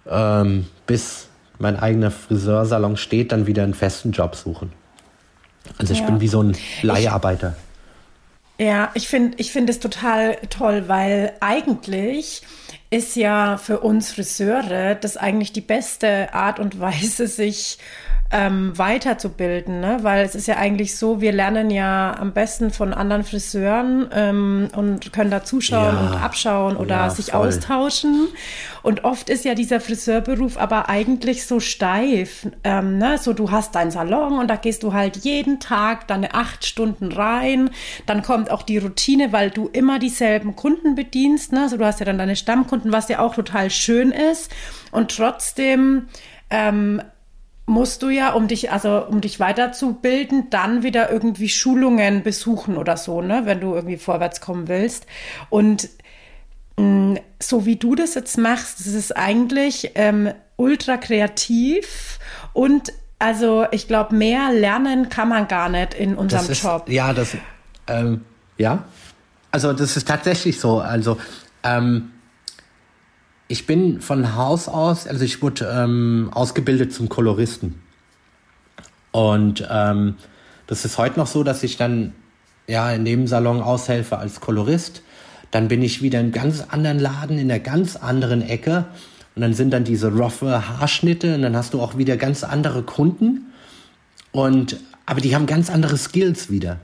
[0.10, 1.28] ähm, bis
[1.60, 4.72] mein eigener Friseursalon steht, dann wieder einen festen Job suchen.
[5.78, 6.08] Also ich Ja.
[6.08, 7.56] bin wie so ein Leiharbeiter.
[8.58, 12.44] Ja, ich finde ich finde es total toll, weil eigentlich
[12.90, 17.78] ist ja für uns Friseure das eigentlich die beste Art und Weise, sich
[18.32, 20.00] ähm, weiterzubilden, ne?
[20.04, 24.70] weil es ist ja eigentlich so, wir lernen ja am besten von anderen Friseuren ähm,
[24.74, 27.48] und können da zuschauen ja, und abschauen oder ja, sich voll.
[27.48, 28.30] austauschen.
[28.84, 32.48] Und oft ist ja dieser Friseurberuf aber eigentlich so steif.
[32.64, 33.18] Ähm, ne?
[33.18, 37.12] So, du hast deinen Salon und da gehst du halt jeden Tag deine acht Stunden
[37.12, 37.70] rein.
[38.06, 41.52] Dann kommt auch die Routine, weil du immer dieselben Kunden bedienst.
[41.52, 41.64] Ne?
[41.64, 44.52] Also du hast ja dann deine Stammkunden, was ja auch total schön ist.
[44.92, 46.08] Und trotzdem
[46.50, 47.02] ähm,
[47.72, 52.98] musst du ja, um dich, also um dich weiterzubilden, dann wieder irgendwie Schulungen besuchen oder
[52.98, 55.06] so, ne, wenn du irgendwie vorwärts kommen willst.
[55.50, 55.90] Und
[56.78, 62.20] mh, mm, so wie du das jetzt machst, das ist eigentlich ähm, ultra kreativ
[62.54, 66.90] und also ich glaube, mehr lernen kann man gar nicht in unserem ist, Job.
[66.90, 67.38] Ja, das,
[67.88, 68.26] ähm,
[68.58, 68.84] ja.
[69.52, 70.80] Also das ist tatsächlich so.
[70.80, 71.18] Also
[71.64, 72.12] ähm,
[73.52, 77.82] ich bin von Haus aus, also ich wurde ähm, ausgebildet zum Koloristen.
[79.12, 80.16] Und ähm,
[80.68, 82.14] das ist heute noch so, dass ich dann
[82.68, 85.04] ja in dem Salon aushelfe als Kolorist.
[85.52, 88.86] Dann bin ich wieder in ganz anderen Laden, in einer ganz anderen Ecke.
[89.36, 92.84] Und dann sind dann diese roughe Haarschnitte und dann hast du auch wieder ganz andere
[92.84, 93.52] Kunden.
[94.32, 96.80] Und, aber die haben ganz andere Skills wieder.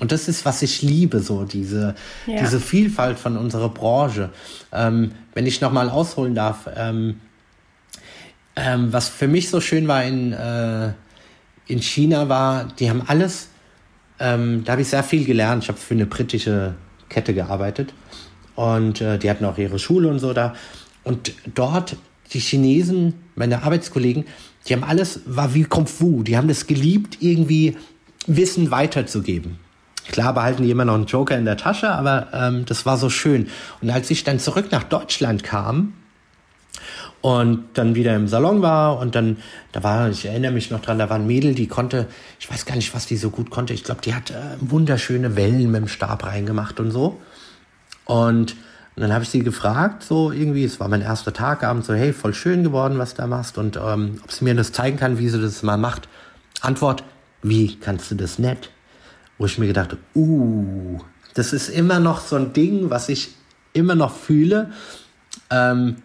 [0.00, 1.94] Und das ist, was ich liebe, so diese,
[2.26, 2.38] ja.
[2.38, 4.30] diese Vielfalt von unserer Branche.
[4.72, 7.20] Ähm, wenn ich nochmal ausholen darf, ähm,
[8.56, 10.92] ähm, was für mich so schön war in, äh,
[11.66, 13.48] in China war, die haben alles,
[14.18, 15.64] ähm, da habe ich sehr viel gelernt.
[15.64, 16.74] Ich habe für eine britische
[17.08, 17.92] Kette gearbeitet
[18.54, 20.54] und äh, die hatten auch ihre Schule und so da.
[21.04, 21.96] Und dort,
[22.32, 24.24] die Chinesen, meine Arbeitskollegen,
[24.66, 27.76] die haben alles, war wie Kung Fu, die haben das geliebt, irgendwie
[28.26, 29.58] Wissen weiterzugeben.
[30.08, 33.10] Klar behalten die immer noch einen Joker in der Tasche, aber ähm, das war so
[33.10, 33.48] schön.
[33.80, 35.92] Und als ich dann zurück nach Deutschland kam
[37.20, 39.36] und dann wieder im Salon war und dann,
[39.72, 42.06] da war, ich erinnere mich noch dran, da war ein Mädel, die konnte,
[42.40, 43.74] ich weiß gar nicht, was die so gut konnte.
[43.74, 47.20] Ich glaube, die hat äh, wunderschöne Wellen mit dem Stab reingemacht und so.
[48.06, 48.56] Und,
[48.96, 51.94] und dann habe ich sie gefragt, so irgendwie, es war mein erster Tag abends, so,
[51.94, 54.96] hey, voll schön geworden, was du da machst und ähm, ob sie mir das zeigen
[54.96, 56.08] kann, wie sie das mal macht.
[56.62, 57.04] Antwort,
[57.42, 58.70] wie kannst du das nicht?
[59.38, 61.00] Wo ich mir gedacht habe, uh,
[61.34, 63.30] das ist immer noch so ein Ding, was ich
[63.72, 64.72] immer noch fühle,
[65.50, 65.96] ähm,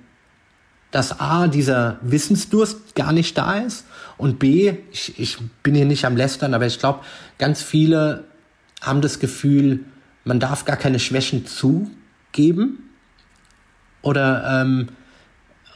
[0.92, 3.86] dass A, dieser Wissensdurst gar nicht da ist
[4.18, 7.00] und B, ich, ich bin hier nicht am Lästern, aber ich glaube,
[7.40, 8.26] ganz viele
[8.82, 9.86] haben das Gefühl,
[10.24, 12.90] man darf gar keine Schwächen zugeben
[14.04, 14.90] oder ähm,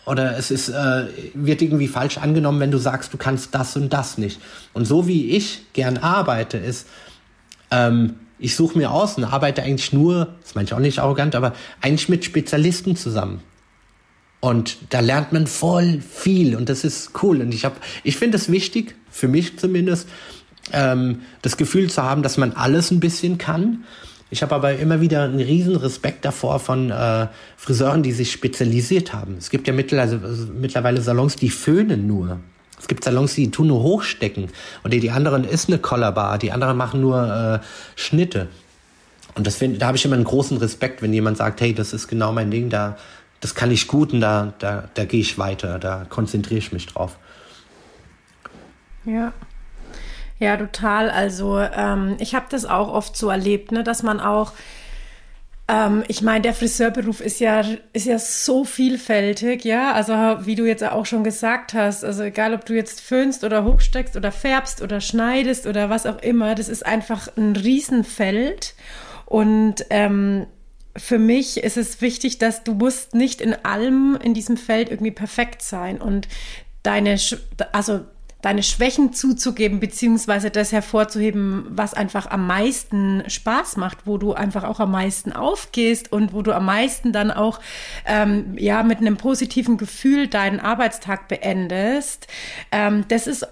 [0.06, 3.92] oder es ist, äh, wird irgendwie falsch angenommen, wenn du sagst, du kannst das und
[3.92, 4.40] das nicht.
[4.74, 6.88] Und so wie ich gern arbeite, ist,
[7.72, 11.36] ähm, ich suche mir aus und arbeite eigentlich nur, das meine ich auch nicht arrogant,
[11.36, 13.42] aber eigentlich mit Spezialisten zusammen.
[14.40, 17.42] Und da lernt man voll viel und das ist cool.
[17.42, 20.08] Und ich habe, ich finde es wichtig, für mich zumindest,
[20.72, 23.84] ähm, das Gefühl zu haben, dass man alles ein bisschen kann.
[24.30, 29.14] Ich habe aber immer wieder einen riesen Respekt davor von äh, Friseuren, die sich spezialisiert
[29.14, 29.38] haben.
[29.38, 30.18] Es gibt ja mittlerweile,
[30.54, 32.40] mittlerweile Salons, die föhnen nur.
[32.80, 34.50] Es gibt Salons, die tun nur hochstecken.
[34.84, 37.66] Und die, die anderen ist eine Collarbar, die anderen machen nur äh,
[37.96, 38.48] Schnitte.
[39.36, 41.94] Und das find, da habe ich immer einen großen Respekt, wenn jemand sagt, hey, das
[41.94, 42.98] ist genau mein Ding, da,
[43.40, 46.88] das kann ich gut und da, da, da gehe ich weiter, da konzentriere ich mich
[46.88, 47.18] drauf.
[49.06, 49.34] Ja.
[50.40, 51.10] Ja, total.
[51.10, 54.54] Also ähm, ich habe das auch oft so erlebt, ne, dass man auch
[55.68, 59.92] ähm, ich meine, der Friseurberuf ist ja, ist ja so vielfältig, ja.
[59.94, 60.14] Also,
[60.46, 64.16] wie du jetzt auch schon gesagt hast, also egal ob du jetzt föhnst oder hochsteckst
[64.16, 68.76] oder färbst oder schneidest oder was auch immer, das ist einfach ein Riesenfeld.
[69.26, 70.48] Und ähm,
[70.96, 75.12] für mich ist es wichtig, dass du musst nicht in allem in diesem Feld irgendwie
[75.12, 76.30] perfekt sein und
[76.82, 77.18] deine,
[77.74, 78.06] also
[78.42, 84.64] deine Schwächen zuzugeben, beziehungsweise das hervorzuheben, was einfach am meisten Spaß macht, wo du einfach
[84.64, 87.60] auch am meisten aufgehst und wo du am meisten dann auch
[88.06, 92.28] ähm, ja mit einem positiven Gefühl deinen Arbeitstag beendest.
[92.72, 93.48] Ähm, das ist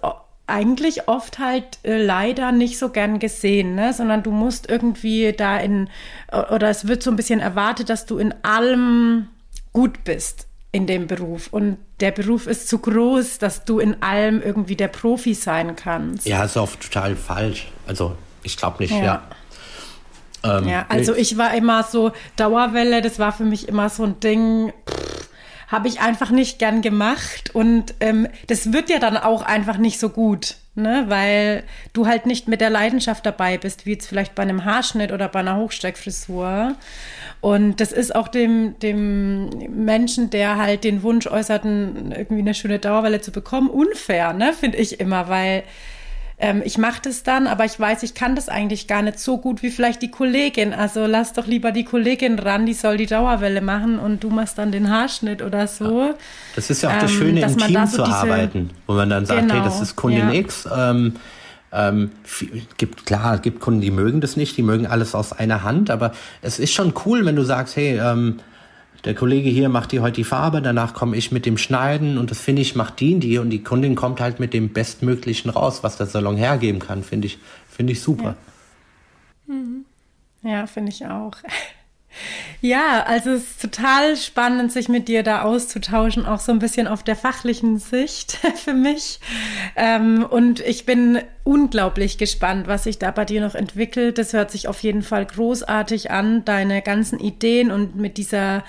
[0.47, 3.93] eigentlich oft halt äh, leider nicht so gern gesehen, ne?
[3.93, 5.89] sondern du musst irgendwie da in,
[6.31, 9.29] oder es wird so ein bisschen erwartet, dass du in allem
[9.73, 11.47] gut bist in dem Beruf.
[11.51, 16.27] Und der Beruf ist zu groß, dass du in allem irgendwie der Profi sein kannst.
[16.27, 17.67] Ja, ist auch total falsch.
[17.87, 19.03] Also, ich glaube nicht, ja.
[19.03, 20.59] Ja.
[20.59, 24.19] Ähm, ja, also ich war immer so Dauerwelle, das war für mich immer so ein
[24.19, 24.73] Ding,
[25.69, 29.99] habe ich einfach nicht gern gemacht und ähm, das wird ja dann auch einfach nicht
[29.99, 30.57] so gut.
[30.75, 31.05] ne?
[31.07, 31.63] weil
[31.93, 35.27] du halt nicht mit der Leidenschaft dabei bist, wie jetzt vielleicht bei einem Haarschnitt oder
[35.29, 36.75] bei einer Hochsteckfrisur.
[37.45, 39.49] Und das ist auch dem, dem
[39.85, 44.51] Menschen, der halt den Wunsch äußert, irgendwie eine schöne Dauerwelle zu bekommen, unfair, ne?
[44.51, 45.61] finde ich immer, weil
[46.39, 49.37] ähm, ich mache das dann, aber ich weiß, ich kann das eigentlich gar nicht so
[49.37, 50.73] gut wie vielleicht die Kollegin.
[50.73, 54.57] Also lass doch lieber die Kollegin ran, die soll die Dauerwelle machen und du machst
[54.57, 56.15] dann den Haarschnitt oder so.
[56.55, 59.27] Das ist ja auch das ähm, Schöne, im Team so zu arbeiten, wo man dann
[59.27, 60.39] sagt, genau, hey, das ist Kundin ja.
[60.39, 60.67] X.
[60.75, 61.13] Ähm,
[61.71, 62.11] ähm,
[62.77, 66.13] gibt klar, gibt Kunden, die mögen das nicht, die mögen alles aus einer Hand, aber
[66.41, 68.39] es ist schon cool, wenn du sagst, hey, ähm,
[69.03, 72.31] der Kollege hier macht dir heute die Farbe, danach komme ich mit dem Schneiden und
[72.31, 75.83] das finde ich macht die die und die Kundin kommt halt mit dem Bestmöglichen raus,
[75.83, 77.37] was der Salon hergeben kann, finde ich,
[77.69, 78.35] finde ich super.
[79.47, 79.85] Ja, mhm.
[80.43, 81.33] ja finde ich auch.
[82.61, 86.87] Ja, also es ist total spannend, sich mit dir da auszutauschen, auch so ein bisschen
[86.87, 89.19] auf der fachlichen Sicht für mich.
[89.75, 94.17] Ähm, und ich bin unglaublich gespannt, was sich da bei dir noch entwickelt.
[94.17, 98.63] Das hört sich auf jeden Fall großartig an, deine ganzen Ideen und mit dieser,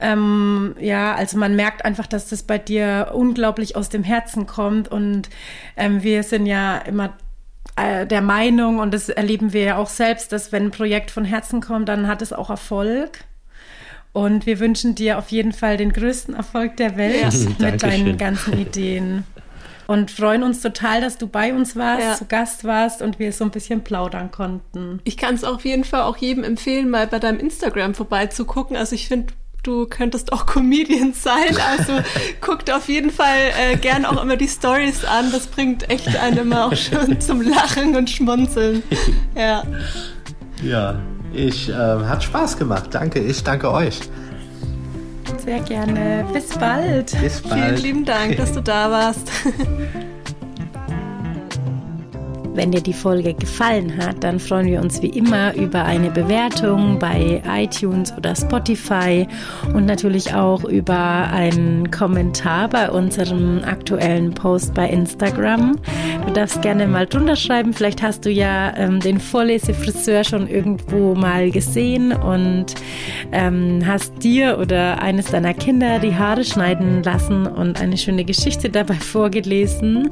[0.00, 4.88] ähm, ja, also man merkt einfach, dass das bei dir unglaublich aus dem Herzen kommt.
[4.88, 5.28] Und
[5.76, 7.12] ähm, wir sind ja immer
[7.76, 11.60] der Meinung, und das erleben wir ja auch selbst, dass wenn ein Projekt von Herzen
[11.60, 13.24] kommt, dann hat es auch Erfolg.
[14.12, 17.70] Und wir wünschen dir auf jeden Fall den größten Erfolg der Welt ja.
[17.70, 19.24] mit deinen ganzen Ideen.
[19.86, 22.14] Und freuen uns total, dass du bei uns warst, ja.
[22.14, 25.00] zu Gast warst und wir so ein bisschen plaudern konnten.
[25.04, 28.76] Ich kann es auf jeden Fall auch jedem empfehlen, mal bei deinem Instagram vorbeizugucken.
[28.76, 29.32] Also ich finde,
[29.62, 31.56] du könntest auch Comedian sein.
[31.70, 31.94] Also
[32.40, 35.32] guckt auf jeden Fall äh, gern auch immer die Stories an.
[35.32, 38.82] Das bringt echt einen immer auch schon zum Lachen und Schmunzeln.
[39.34, 39.62] Ja.
[40.62, 41.00] Ja,
[41.32, 42.88] ich äh, hat Spaß gemacht.
[42.90, 44.00] Danke, ich danke euch.
[45.44, 46.24] Sehr gerne.
[46.32, 47.16] Bis bald.
[47.20, 47.54] Bis bald.
[47.54, 49.30] Vielen lieben Dank, dass du da warst.
[52.54, 56.98] Wenn dir die Folge gefallen hat, dann freuen wir uns wie immer über eine Bewertung
[56.98, 59.26] bei iTunes oder Spotify
[59.72, 65.78] und natürlich auch über einen Kommentar bei unserem aktuellen Post bei Instagram.
[66.26, 67.72] Du darfst gerne mal drunter schreiben.
[67.72, 72.66] Vielleicht hast du ja ähm, den Vorlesefriseur schon irgendwo mal gesehen und
[73.32, 78.68] ähm, hast dir oder eines deiner Kinder die Haare schneiden lassen und eine schöne Geschichte
[78.68, 80.10] dabei vorgelesen.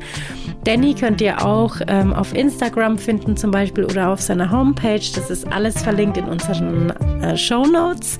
[0.65, 5.01] Danny könnt ihr auch ähm, auf Instagram finden zum Beispiel oder auf seiner Homepage.
[5.15, 6.91] Das ist alles verlinkt in unseren
[7.23, 8.19] äh, Show Notes.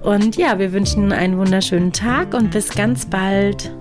[0.00, 3.72] Und ja, wir wünschen einen wunderschönen Tag und bis ganz bald.